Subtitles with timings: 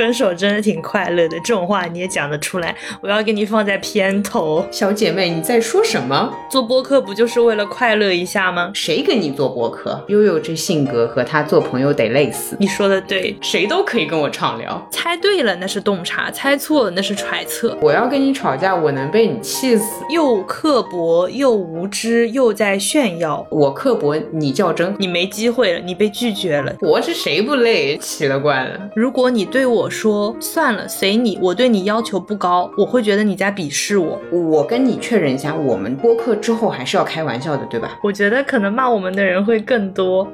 [0.00, 4.64] 分手真的挺快乐的，这种话你也讲得出来，我要给你放在片头。
[4.70, 6.34] 小姐妹，你在说什么？
[6.50, 8.70] 做播客不就是为了快乐一下吗？
[8.72, 10.02] 谁跟你做播客？
[10.08, 12.56] 悠悠这性格和他做朋友得累死。
[12.58, 14.88] 你说的对，谁都可以跟我畅聊。
[14.90, 17.76] 猜对了那是洞察，猜错了那是揣测。
[17.82, 19.84] 我要跟你吵架，我能被你气死。
[20.08, 23.46] 又刻薄又无知，又在炫耀。
[23.50, 26.74] 我刻薄，你较真，你没机会了，你被拒绝了。
[26.80, 27.98] 活着谁不累？
[27.98, 28.88] 奇了怪了。
[28.96, 34.18] 如果你对我说算了，随你，我对你要求不高，我会觉得你在鄙视我。
[34.30, 37.98] 我跟你确认一下，我们播客之后还是要开玩笑的，对吧？
[38.02, 40.26] 我觉得可能骂我们的人会更多。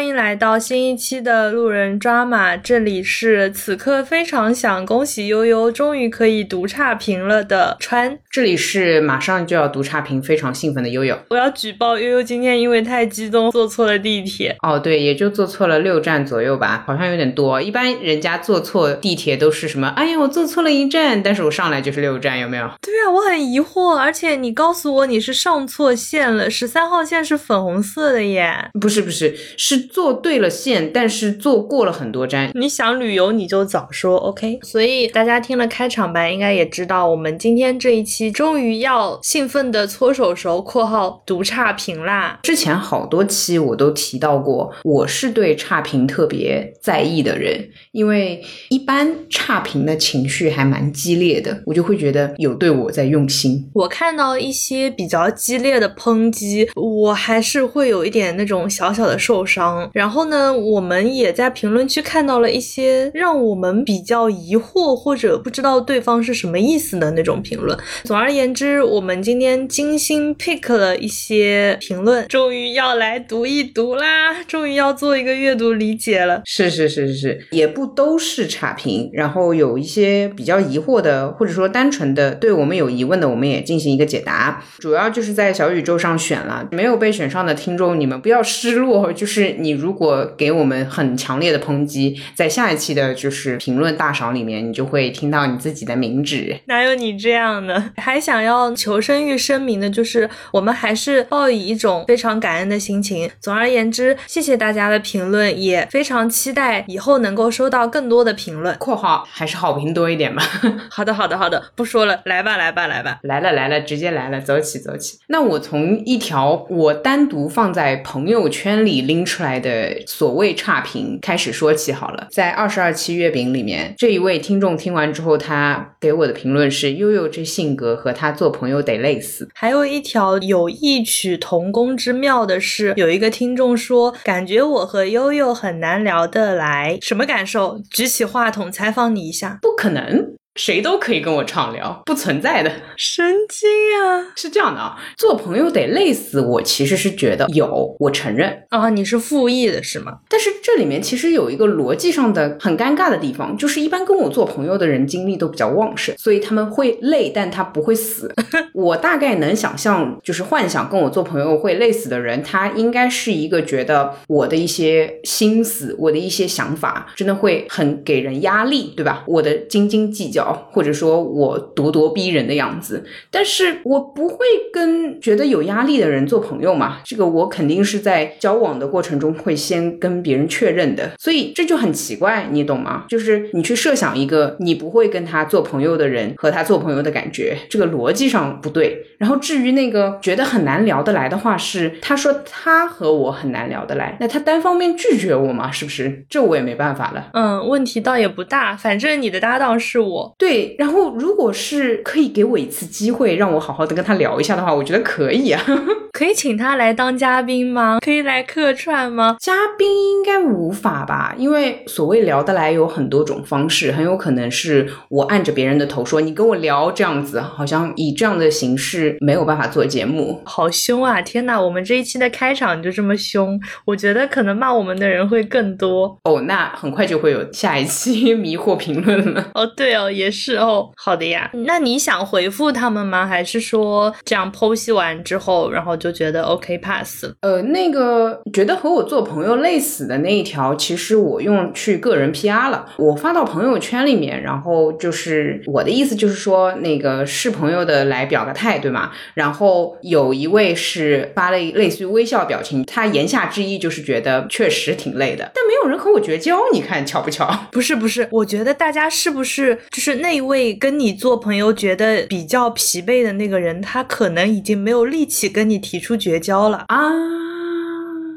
[0.00, 11.14] 欢迎来到新一期的路人抓马，这里是此刻非常想恭喜悠悠终于可以读差评了的川，这里是马上就要读差评，非常兴奋的悠悠。
[11.28, 14.56] 我要举报悠悠今天因为太激动坐错了地铁。
[14.62, 17.60] 哦，对，也就坐错了六站左右吧，好像有点多。
[17.60, 19.88] 一般人家坐错地铁都是什么？
[19.88, 22.66] 哎呀，我坐错了一站，但是我上来就是六站，有没有？
[22.80, 28.70] 对啊，我很疑惑，而且你告诉我你是上错线了，十三号线是粉红色的耶。
[28.80, 29.89] 不是不是是。
[29.90, 32.50] 坐对了线，但是做过了很多站。
[32.54, 34.60] 你想旅游你就早说，OK。
[34.62, 42.38] 所以大家听了开场白，应该也知道我们今天这一期终于要兴奋的搓手手（括号读差评）啦。
[42.44, 53.68] 之前好多期我都提到过，我是对差评特别在意的人，因为一般差评的情绪还蛮激烈的，我就会觉得有对我在用心。
[53.74, 59.79] 我看到一些比较激烈的抨击，我还是会有一点那种小小的受伤。
[59.92, 67.78] 然后呢，我们也在评论区看到了一些让我们比较疑惑或者不知道对方是什么意思的那种评论。
[68.04, 76.42] 总而言之，我们今天精心 pick 了一些评论，终于要来读一读啦，终于要做一个阅读理解了。
[76.44, 84.62] 是是是是是，也不都是差评，然后有一些比较疑惑的，或者说单纯的对我们有疑问的，我们也进行一个解答。
[84.78, 89.50] 主要就是在小宇宙上选了，没有被选上的听众，你们不要失落，就是。
[89.60, 96.56] 你如果给我们很强烈的抨击，在下一期的就是评论大赏里面，你就会听到你自己的名字。
[96.66, 97.82] 哪有你这样的？
[97.96, 103.30] 还想要求生欲声明的，就是我们还是抱以一种非常感恩的心情。
[103.38, 108.74] 总而言之，谢谢大家的评论，也非常期待以后能够收到更多的评论。
[108.78, 110.42] 括号还是好评多一点吧。
[110.90, 115.18] 好的，好的，好的，不说了，来吧， 来吧，来吧，来了，来了，直接来了，走起，走起。
[115.28, 119.59] 那我从一条我单独放在朋友圈里拎出来。
[119.60, 129.48] 的所谓差评开始说起好了，在二十二期月饼里面，这一位听众听完之后，他给我的评论是：悠悠这性格和他做朋友得累死。
[129.54, 137.80] 还有一条有异曲同工之妙的是，有一个听众说，感觉我和悠悠很难聊得来，什么感受？
[137.90, 140.39] 举起话筒采访你一下，不可能。
[140.56, 142.70] 谁都可以跟我畅聊，不存在的。
[142.96, 143.68] 神经
[144.02, 144.32] 啊！
[144.36, 146.40] 是这样的啊，做朋友得累死。
[146.40, 148.90] 我其实是觉得有，我承认啊。
[148.90, 150.18] 你是复议的是吗？
[150.28, 158.34] 但是这里面其实有一个逻辑上的很尴尬的地方，就是一般跟我做朋友的人精力都比较旺盛，所以他们会累，但他不会死。
[158.74, 169.22] 我大概能想象，就是幻想跟我做朋友会累死的人，他应该是一个觉得我的一些心思，我的一些想法，真的会很给人压力，对吧？
[169.28, 170.39] 我的斤斤计较。
[170.70, 174.36] 或者说我咄咄逼人的样子，但是我不会
[174.72, 176.98] 跟觉得有压力的人做朋友嘛。
[177.04, 183.04] 这个我肯定是在交往的过程中会先跟别人确认的，所以这就很奇怪，你懂吗？
[183.08, 189.04] 就是你去设想一个你不会跟他做朋友的人和他做朋友的感觉，这个逻辑上不对。
[189.18, 195.70] 然后至于那个觉得很难聊得来的话，是他说他和我很难聊得来，那他单方面拒绝我嘛？
[195.70, 196.24] 是不是？
[196.28, 197.28] 这我也没办法了。
[197.32, 200.29] 嗯，问题倒也不大，反正你的搭档是我。
[200.38, 205.62] 对，然后如果是可以给我一次机会，让我好好的跟他聊一下的话，我觉得可以啊。
[206.12, 207.98] 可以请他来当嘉宾吗？
[208.04, 209.36] 可以来客串吗？
[209.40, 220.42] 嘉宾应该无法吧，因为所谓聊得来有很多种方式，很有可能是我按着别人的头说你跟我聊这样子，好像以这样的形式没有办法做节目。
[220.44, 221.22] 好凶啊！
[221.22, 226.42] 天哪，我们这一期的开场就这么凶，我觉得可能骂我们的人会更多哦。
[226.42, 229.50] 那很快就会有下一期 迷惑评论了。
[229.54, 230.10] 哦，对哦。
[230.10, 230.90] 也是哦。
[230.96, 233.24] 好的呀，那你想回复他们吗？
[233.24, 237.26] 还是说这样剖析完之后，然后就觉得 OK pass？
[237.42, 249.12] 呃，那个觉得和我做朋友累死的那一条，其实我用去个人 PR 了，我发到朋友圈里面，然后就是我的意思就是说，那个是朋友的来表个态，对吗？
[249.34, 257.48] 然后有一位是发了类似于微笑表情，他言下之意就是觉得确实挺累的，但没有人和我绝交，你看巧不巧？
[257.70, 267.10] 不是不是，我觉得大家是不是就是那位跟你做朋友觉得比较疲惫的那个人，他可能已经没有力气跟你提出绝交了啊。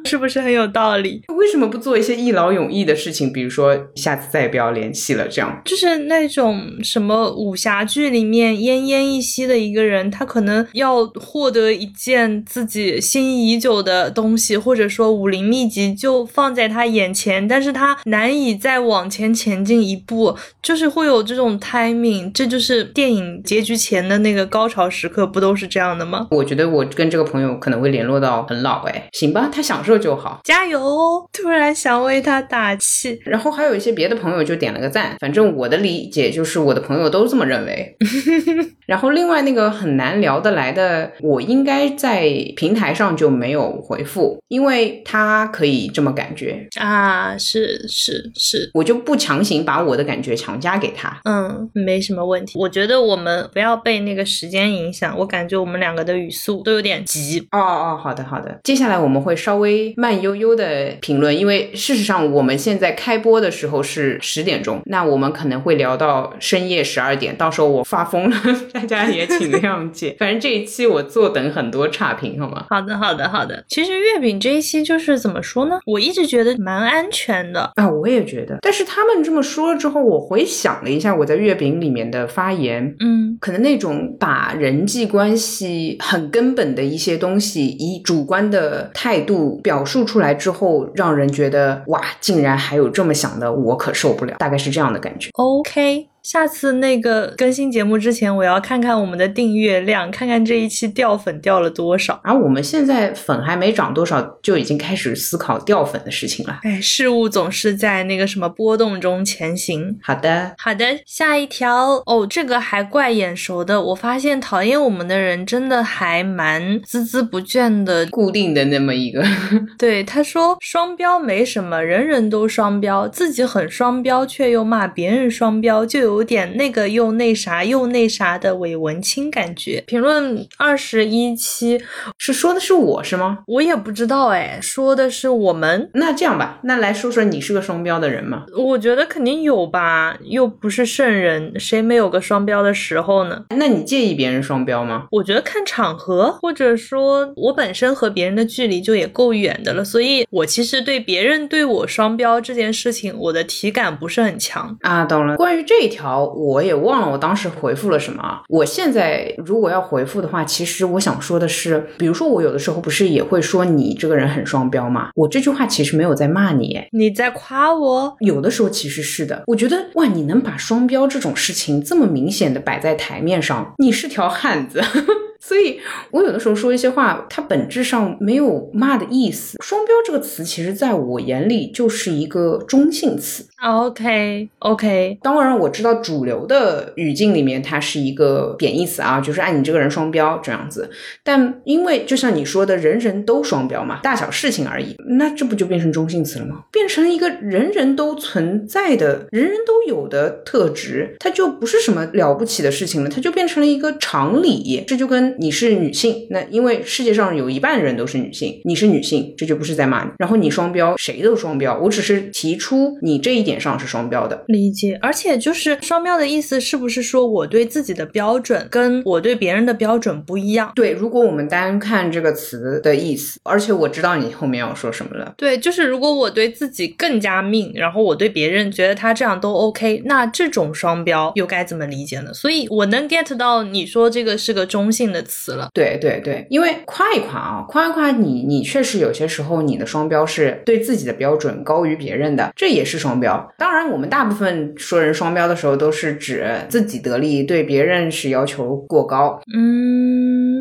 [0.05, 1.21] 是不是很有道理？
[1.29, 3.31] 为什么不做一些一劳永逸的事情？
[3.31, 26.27] 比如说下次再也不要联系了，这样就是那种什么武侠剧里面奄奄一息的一个人，他可能要获得一件自己心仪已久的东西，或者说武林秘籍就放在他眼前，但是他难以再往前前进一步，就是会有这种 timing，这就是电影结局前的那个高潮时刻，不都是这样的吗？
[26.31, 29.92] 我觉得我跟这个朋友可能会联络到很老，哎，行吧，他享受。
[29.97, 30.79] 就好，加油！
[30.83, 31.25] 哦！
[31.33, 35.15] 突然想为他打气，然后还有一些别的朋友就点了个赞。
[35.19, 37.95] 反正我的理解就是我的朋友都这么认为。
[38.85, 51.19] 然后另外那个很难聊得来的，我应该在平台上就没有回复，因为他可以这么感觉啊，是是是，我就不强行把我的感觉强加给他。
[51.23, 52.59] 嗯，没什么问题。
[52.59, 57.47] 我觉得我们不要被那个时间影响，我感觉我们两个的语速都有点急。
[57.51, 59.82] 哦哦，好的好的，接下来我们会稍微。
[59.97, 68.37] 慢悠悠的评论，因为事实上我们现在开播的时候是十点钟，那我们可能会聊到深夜十二点，到时候我发疯了，
[68.71, 70.15] 大家也请谅解。
[70.19, 72.65] 反正这一期我坐等很多差评，好吗？
[72.69, 73.63] 好的，好的，好的。
[73.67, 75.79] 其实月饼这一期就是怎么说呢？
[75.85, 78.57] 我一直觉得蛮安全的啊，我也觉得。
[78.61, 89.72] 但是他们这么说了之后，我回想了一下我在月饼里面的发言，嗯，可能那种把人际关系很根本的一些东西以主观的态度表。
[89.73, 94.35] 表述出来之后，让人觉得哇，竟然还有这么想的，我可受不了。
[94.37, 95.31] 大概是这样的感觉。
[95.33, 96.12] OK。
[96.23, 102.21] 下次那个更新节目之前，我要看看我们的订阅量，看看这一期掉粉掉了多少。
[102.23, 106.61] 而我们现在粉还没涨多少，就已经开始思考掉粉的事情了。
[106.63, 109.99] 哎，事物总是在那个什么波动中前行。
[110.01, 113.81] 好的，好的，下一条哦，这个还怪眼熟的。
[113.81, 119.21] 我发现讨厌我们的人真的还蛮孜孜不倦的，固定的那么一个。
[119.77, 126.12] 对，他说双标没什么，人人都双标，自己很双标却又骂别人双标，就有。
[126.13, 129.83] 有点那个又那啥又那啥的伪文青感觉。
[129.87, 131.81] 评论二十一期
[132.17, 133.39] 是说的是我是吗？
[133.47, 135.89] 我也不知道哎，说的是我们。
[135.93, 138.45] 那这样吧，那来说说你是个双标的人吗？
[138.55, 143.45] 我觉得肯定有吧，又不是圣人，谁没有个双标的时候呢？
[143.49, 145.07] 那你介意别人双标吗？
[145.11, 155.05] 我觉得看场合，或者说我本身和别人的距离就也够远的了，所以我其实对别人对我双标这件事情，我的体感不是很强啊。
[155.05, 156.02] 懂了，关于这一条。
[156.03, 158.41] 好，我也忘了我当时回复了什么。
[158.49, 165.11] 我现在如果要回复的话，其实我想说的是，比如说我有的时候不是也会说你这个人很双标吗？
[165.15, 168.17] 我这句话其实没有在骂你，你在夸我。
[168.19, 174.81] 有的时候其实是的，我觉得哇，你能把双标这种事情这么明显的摆在台面上，你是条汉子。
[175.45, 175.77] 所以，
[176.11, 179.57] 我有的时候说一些话，它本质上没有骂的意思。
[179.61, 183.45] 双标这个词，其实在我眼里就是一个中性词。
[183.61, 185.17] OK，OK。
[185.21, 190.89] 当然，我知道主流的语境里面，它是一个贬义词啊，就是按你这个人双标这样子。
[191.23, 196.63] 但因为就像你说的，人人都双标嘛，大小事情而已，那这不就变成中性词了吗？
[196.71, 204.83] 变成一个人人都存在的、人人都有的特质，它就不是什么了不起的事情了，它就变成了一个常理。
[204.87, 210.11] 这就跟你是女性，那因为世界上有一半人都是女性，你是女性，这就不是在骂你。
[210.19, 211.77] 然后你双标，谁都双标。
[211.79, 214.97] 我只是提出你这一点上是双标的，理解。
[215.01, 220.71] 而且就是双标的意思，是不是说我对自己的标准跟我对别人的标准不一样？
[220.75, 225.33] 对，如果我们单看这个词的意思，而且我知道你后面要说什么了。
[225.35, 232.33] 对，就是如果我对自己更加命，然后我对别人觉得他这样都 OK，那这种双标又该怎么理解呢？
[232.33, 235.22] 所以我能 get 到你说这个是个中性的。
[235.23, 243.53] 词了，对对对，因为夸一夸啊，夸一夸你，你确实有些时候你的双标是对自己的标准高于别人的，这也是双标。
[243.57, 249.41] 当然，我们大部分说人双标的时候，都是指自己得利，对别人是要求过高。
[249.53, 250.12] 嗯。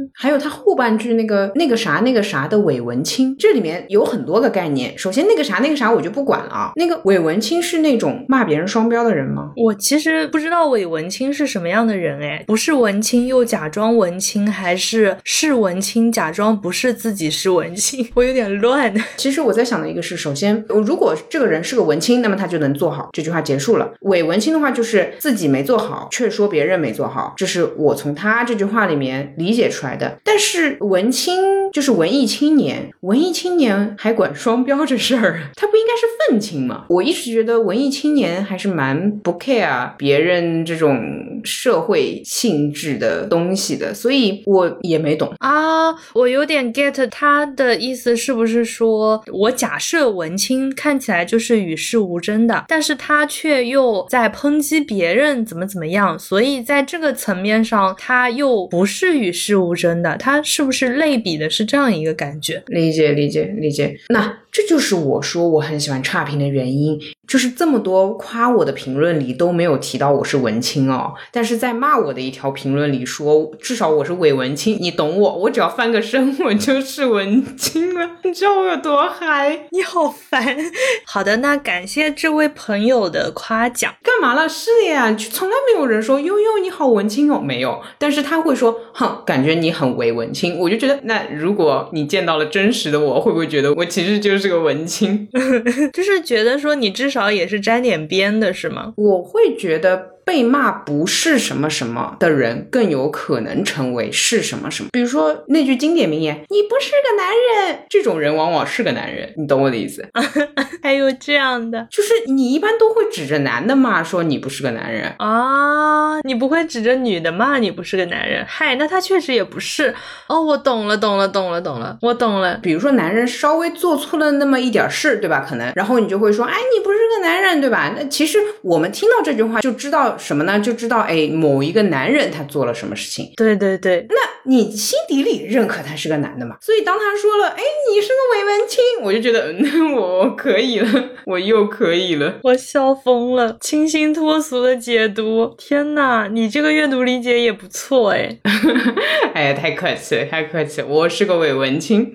[0.02, 4.96] 嗯，还有他后半句那个那个啥那个啥的伪文青，这里面有很多个概念。
[4.96, 9.52] 首先那个啥那个啥我就不管了啊，那个伪文青是那种骂别人双标的人吗？
[9.56, 18.06] 我其实不知道伪文青是什么样的人哎，不是文青又假装文青，还是是文青假装不是自己是文青？
[18.14, 18.92] 我有点乱。
[19.16, 23.92] 其实我在想的一个是，首先如果这个人是个文青，那么他就能做好，这句话结束了。
[24.00, 30.18] 伪文青的话就是自己没做好，却说别人没做好，这是我从他这句话里面理解出来的。
[30.24, 36.86] 但是文青就是文艺青年，文艺青年还管双标这事儿， 他不应该是愤青吗？
[36.88, 41.00] 我一直觉得文艺青年还是蛮不 care 别人这种
[41.44, 45.32] 社会性质的东西的，所以我也没懂。
[45.38, 62.62] 啊，我有点 get 他的意思，是不是说我假设文青看起来就是与世无争的，但是他却又在抨击别人怎么怎么样，所以在这个层面上，他又不是与世无争真的，它是不是类比的是这样一个感觉？
[62.66, 79.68] 理解理解理解，那这就是我说我很喜欢差评的原因，就是这么多夸我的评论里都没有提到我是文青哦，但是在骂我的一条评论里说至少我是伪文青，你懂我，我只要翻个身 我就是文青了，你知道我有多嗨？
[79.70, 80.54] 你好烦。
[81.06, 83.94] 好的，那感谢这位朋友的夸奖。
[84.02, 84.46] 干嘛了？
[84.46, 95.28] 是的呀，就从来没有人说悠悠你好文青哦，没有，但是他会说，哼，感觉你很伪文青，我就觉得，那如果你见到了真实的我，会不会觉得我其实就是个文青？
[95.92, 98.92] 就是觉得说你至少也是沾点边的，是吗？
[98.96, 100.11] 我会觉得。
[100.24, 104.88] 被骂不是什么什么的人，更有可能成为是什么什么。
[104.92, 107.28] 比如说那句经典名言：“你不是个男
[107.68, 110.06] 人。”这种人往往是个男人，你懂我的意思？
[110.82, 118.44] 还有这样的，就是你一般都会指着男的骂，说你不是个男人啊，你不会指着女的骂你不是个男人。
[118.48, 119.94] 嗨，那他确实也不是。
[120.28, 122.58] 哦，我懂了，懂了，懂了，懂了，我懂了。
[122.62, 125.44] 比如说男人稍微做错了那么一点事，对吧？
[125.48, 130.11] 可能，然后你就会说：“哎，你不是个男人，对吧？”那其实我们听到这句话就知道。
[130.18, 130.60] 什么呢？
[130.60, 133.32] 就知道哎，某一个男人他做了什么事情。
[133.36, 136.56] 对对对，那你心底里认可他是个男的嘛？
[136.60, 148.38] 所以当他说了哎，你是个伪文青，我就觉得那 我可以了，我又可以了，我笑疯了，清新脱俗的解读，天哪，你这个阅读理解也不错哎。
[149.34, 152.12] 哎呀，太客气了，太客气了，我是个伪文青。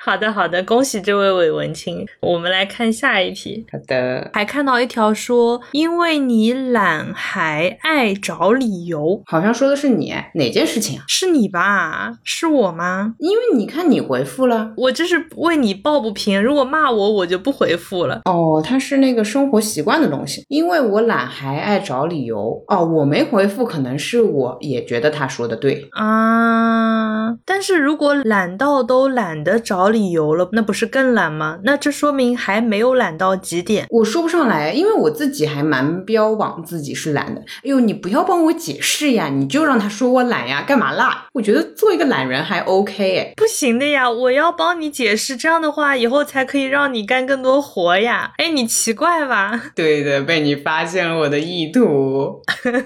[0.00, 2.06] 好的，好的，恭喜这位韦文清。
[2.20, 3.66] 我们来看下一题。
[3.70, 11.04] 好的，还看到一条说，因为你懒还爱找理由，好像说的是你哪件事情啊？
[11.08, 12.18] 是你吧？
[12.22, 13.14] 是我吗？
[13.18, 16.40] 因为你看你回复了，我这是为你抱不平。
[16.42, 18.22] 如果骂我，我就不回复了。
[18.24, 20.44] 哦，他是那个生活习惯的东西。
[20.48, 22.62] 因为我懒还爱找理由。
[22.68, 27.36] 哦，我没回复，可能是我也觉得他说的对啊。
[27.44, 31.58] 但是如果懒到都懒得找理，理由了，那不是更懒吗？
[31.64, 33.86] 那这说明还没有懒到极点。
[33.90, 37.40] 我说不上来，因为我自己还蛮标榜自己是懒的。
[37.40, 41.26] 哎呦，你不要帮我解释呀，你就让他说我懒呀，干嘛啦？
[41.32, 48.30] 我觉得做一个懒人还 OK 哎，不行的呀，我要帮你解释，这样的话以后才可以让你干更多活呀。
[48.38, 49.60] 哎，你奇怪吧？
[49.74, 52.40] 对的，被你发现了我的意图，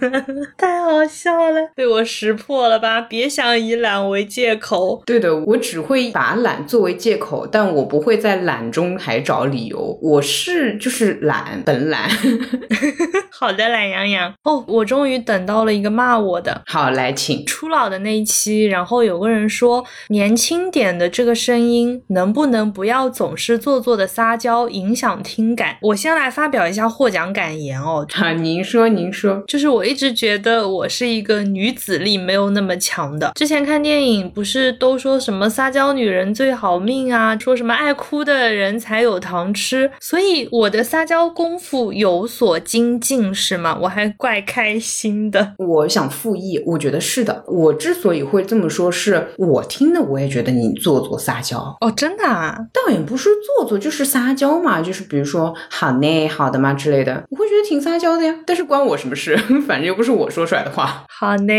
[0.57, 3.03] 太好笑了，被我识破了吧？
[3.03, 5.03] 别想以懒为借口。
[5.05, 6.92] 对的，我只会把懒作为。
[6.95, 9.99] 借口，但我不会在懒中还找理由。
[10.03, 12.09] 我是就是懒，本懒。
[13.31, 14.33] 好的，懒羊羊。
[14.45, 16.63] 哦，我终于等到了一个骂我的。
[16.67, 25.77] 好，来请初老的那一期，然后有个人说，年轻点的这个声音能不能不要总是做作的撒娇，影响听感？
[25.83, 28.07] 我先来发表一下获奖感言哦。
[28.15, 29.43] 啊，您说，您说。
[29.49, 33.33] 就是我一直觉得我是一个女子力没有那么强的。
[33.35, 37.13] 之前看电影不是都说什么撒娇女人最好命？
[37.15, 43.79] 啊，说什么爱哭的人才有糖吃，所以我的撒娇功夫有所精进，是吗？
[43.83, 45.55] 我还怪开心的。
[45.59, 47.45] 我想复议，我觉得是的。
[47.47, 52.59] 我之所以会这么说，是我听的，我也觉得你做作撒娇哦，真的啊？
[52.73, 58.35] 倒也不是做作，就是撒娇嘛，就是比如说好呢，好的嘛之类的，我会觉得挺撒娇的呀。
[58.47, 59.37] 但是关我什么事？
[59.67, 61.05] 反正又不是我说出来的话。
[61.09, 61.53] 好呢，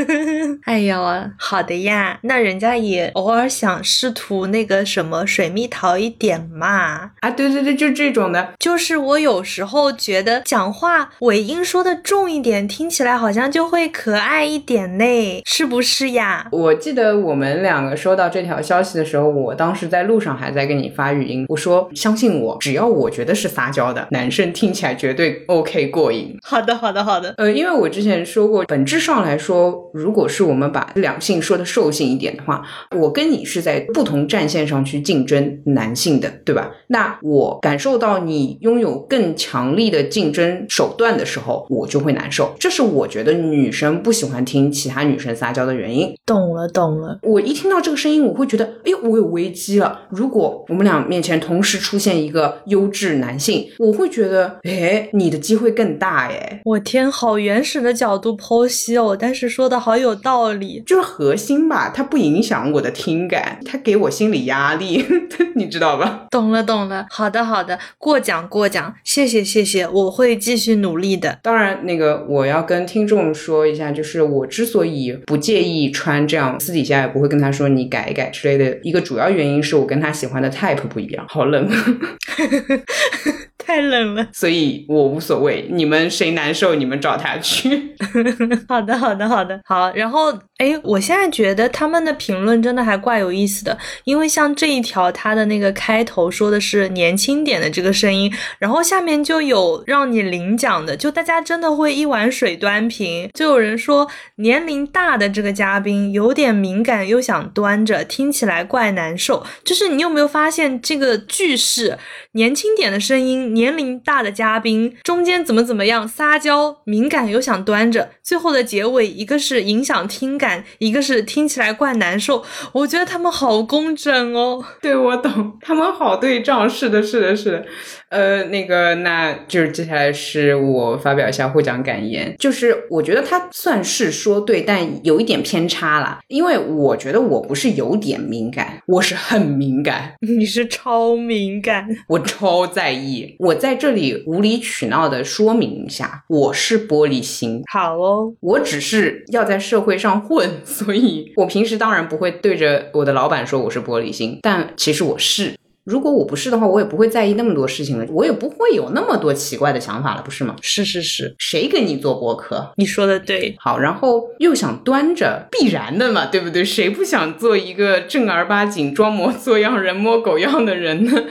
[0.64, 0.98] 哎呦，
[1.38, 2.18] 好的呀。
[2.22, 4.29] 那人家也偶尔想试图。
[4.46, 8.54] 那个什么水蜜桃一点嘛啊，对对对，就这种的。
[8.58, 15.04] 就是我有时候觉得讲话尾音说的重一点，听起来好像就会可爱一点呢，
[15.44, 16.46] 是不是呀？
[16.52, 26.36] 我记得我们两个收到这条消息的时候，我当时在路上还在给你发语音，我说相信我，只要我觉得是撒娇的，男生听起来绝对 OK 过瘾。
[26.42, 27.34] 好的，好的，好的。
[27.36, 32.62] 呃，因为我之前说过，本质上来说，如果是我们把两性说的兽性一点的话，
[32.96, 36.70] 我跟你是在不同战线上去竞争男性的，对吧？
[36.88, 42.54] 那我感受到你拥有更强力的竞争手段的时候，我就会难受。
[42.58, 46.12] 这是我觉得女生不喜欢听其他女生撒娇的原因。
[46.26, 47.18] 懂了，懂了。
[47.22, 50.02] 我一听到这个声音，我会觉得，哎呦，我有危机了。
[50.10, 56.60] 如果我们俩面前同时出现一个优质男性，我会觉得，哎，你的机会更大，哎。
[56.64, 60.82] 我天，好原始的角度剖析哦，但是说的好有道理。
[60.86, 65.04] 就是核心吧，它不影响我的听感，它给我心理压力，
[65.54, 66.26] 你知道吧？
[66.30, 67.06] 懂了，懂了。
[67.10, 71.38] 好的，好的，过奖过奖，谢谢谢谢，我会继续努力的。
[71.42, 81.24] 当然，那个我要跟听众说一下，就是我之所以不介意穿这样，私底下也不会跟他说你改一改之类的，一个主要原因是我跟他喜欢的 type 不一样。
[81.28, 81.68] 好冷。
[83.70, 85.64] 太冷了，所以我无所谓。
[85.70, 87.94] 你们谁难受，你们找他去。
[88.66, 89.92] 好的，好的，好的，好。
[89.94, 103.30] 然后，哎，我现在觉得他们的评论真的还怪有意思的，因为像这一条，他的那个开头说的是年轻点的这个声音，然后下面就有让你领奖的，就大家真的会一碗水端平。
[103.32, 109.46] 就有人说年龄大的这个嘉宾有点敏感，又想端着，听起来怪难受。
[109.64, 111.96] 就是你有没有发现这个句式，
[112.32, 113.54] 年轻点的声音？
[113.60, 122.42] 年龄大的嘉宾中间怎么怎么样撒娇敏感又想端着，最后的结尾一个是影响听感，一个是听起来怪难受。
[122.72, 124.64] 我觉得他们好工整哦。
[124.80, 126.70] 对，我懂，他们好对仗。
[126.70, 127.66] 是的，是的，是的。
[128.10, 132.34] 呃，那个，那就是接下来是我发表一下获奖感言。
[132.38, 136.18] 就是我觉得他算是说对，但有一点偏差了。
[136.26, 140.14] 因为我觉得我不是有点敏感，我是很敏感。
[140.20, 143.36] 你是超敏感，我超在意。
[143.38, 147.62] 我在这里无理取闹的说明一下，我是玻璃心。
[147.70, 155.54] 好哦，我只是要在社会上混，所以我平时当然不会对着我的老板说我是玻璃心，但其实我是。
[155.84, 160.54] 如果我不是的话，我也不会在意那么多事情了，我也不会有那么多奇怪的想法了，不是吗？
[160.60, 162.72] 是是是，谁给你做播客？
[162.76, 163.54] 你说的对。
[163.58, 166.64] 好，然后又想端着，必然的嘛，对不对？
[166.64, 171.12] 谁不想做一个正儿八经装模作样、人模狗样的人呢？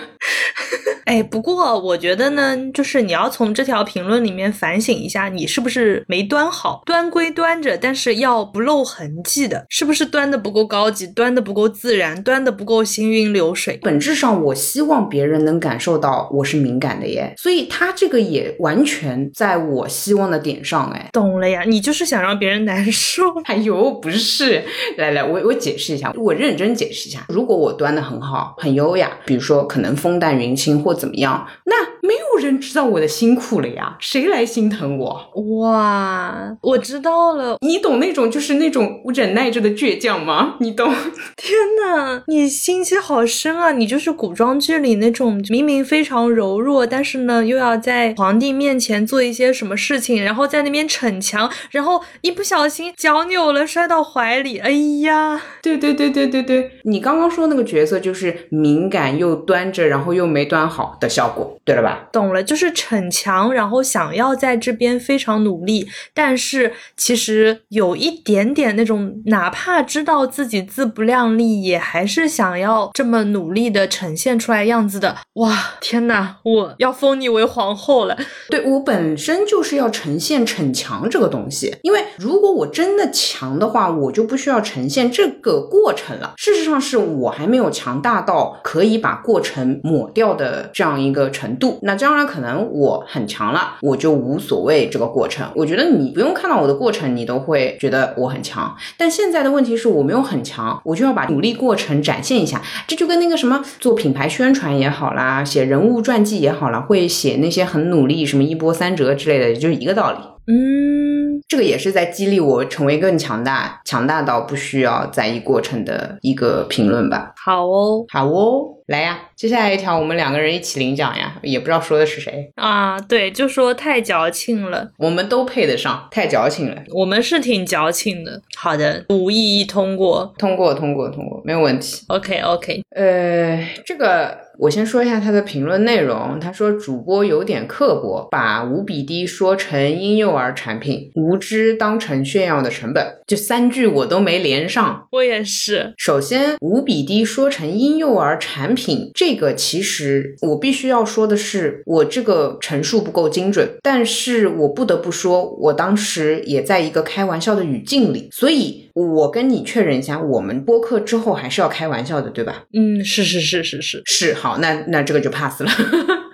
[1.05, 6.83] 哎，不过我觉得呢，就是你要从这条评论里面反省一下，你是不是没端好？
[6.85, 13.79] 端归端着，但是要不露痕迹的，是不是端的不够高级，端的不够自然，端的不够行云流水？
[13.81, 23.23] 本质上，我希望别人能感受到我是敏感的耶，所以他这个也完全在我希望的点上，哎，懂了呀，你就是想让别人难受。
[23.45, 24.63] 哎呦，不是，
[24.97, 35.31] 来来，我我解释一下，我认真解释一下，如果我端的很好，很优雅，比如说可能风淡云轻或怎么样，那没有人知道我的辛苦了呀，谁来心疼我？
[35.59, 40.55] 哇，我知道了，你懂那种就是那种忍耐着的倔强吗？
[40.59, 40.93] 你懂？
[41.35, 43.71] 天哪，你心机好深啊！
[43.71, 61.88] 你就是古装剧里那种明明非常柔弱，但是呢又要在皇帝面前做一些什么事情，然后在那边逞强，然后一不小心脚扭了摔到怀里，哎呀，对对对对对对，你刚刚说那个角色就是敏感又端着，然后又没端好的效果，对了吧？
[62.11, 75.17] 懂了，就是逞强，然后想要在这边非常努力，但是其实有一点点那种，哪怕知道自己自不量力，也还是想要这么努力的呈现出来样子的。
[75.33, 78.17] 哇，天哪，我要封你为皇后了！
[78.49, 86.33] 对我本身就是要呈现逞强这个东西，因为如果我真的强的话，我就不需要呈现这个过程了。
[86.37, 91.78] 事实上，是我还没有强大到可以把过程抹掉的这样一个程度。
[91.81, 95.47] 那将来可能我很强了，我就无所谓这个过程。
[95.55, 98.75] 我觉得你不用看到我的过程，你都会觉得我很强。
[98.97, 102.61] 但现在的问题是我没有很强，我就要把努力过程展现一下。
[102.87, 110.17] 这就跟那个什么做品牌宣传也好啦，写人物传记也好啦，会写那些很努力，什么一波三折之类的，就是一个道理。
[110.51, 117.33] 嗯，这个也是在激励我成为更强大，强大到不需要在意过程的一个评论吧。
[117.37, 122.99] 好哦，好哦，来呀，接下来一条，我们两个人一起领奖呀，也不知道说的是谁啊。
[122.99, 128.41] 对，就说太矫情了，我们都配得上，太矫情了，我们是挺矫情的。
[128.57, 132.03] 好的，无异议通过，通过，通过，通过，没有问题。
[132.07, 136.39] OK，OK，呃，这个我先说一下他的评论内容。
[136.39, 145.07] 他说主播有点刻薄，把无比低说成婴幼儿产品，无知当成炫耀的成本，这三句我都没连上。
[145.11, 145.93] 我也是。
[145.95, 148.78] 首先，无比低说成婴幼儿产品，
[149.13, 162.63] 这个其实我必须要说的是，我这个陈述不够精准，但是我不得不说，我当时也在一个开玩笑的语境里，所以我跟你确认一下，我们播客之后还是要开玩笑的，对吧？
[162.73, 165.69] 嗯，是是是是是，是好，那那这个就 pass 了。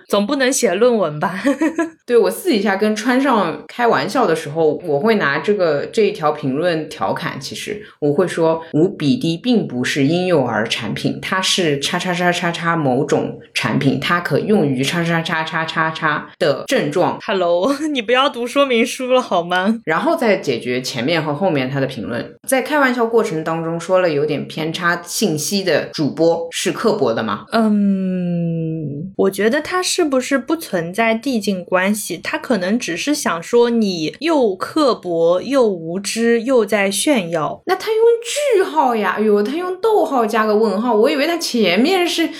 [0.08, 1.42] 总不能写论文吧？
[2.06, 7.40] 对我私底下跟川上开玩笑的时候，我会拿这个这一条评论调侃。
[7.40, 17.18] 其实我会说，无比低并不是婴幼儿产品，它是叉叉叉叉叉某种产品，它可用于叉叉叉叉叉叉的症状。
[17.26, 19.80] Hello， 你不要读说明书了好吗？
[19.84, 22.36] 然后再解决前面和后面他的评论。
[22.46, 27.44] 在开玩笑过程当中说了有点偏差信息的主播是刻薄的吗？
[27.52, 28.75] 嗯，
[29.16, 32.18] 我觉得他是不是不存在递进关系？
[32.18, 37.62] 他可能只是想说你又刻薄又无知又在炫耀。
[37.66, 42.30] 那他用句号呀，哎呦，他用逗号加个问号，我以为他前面是，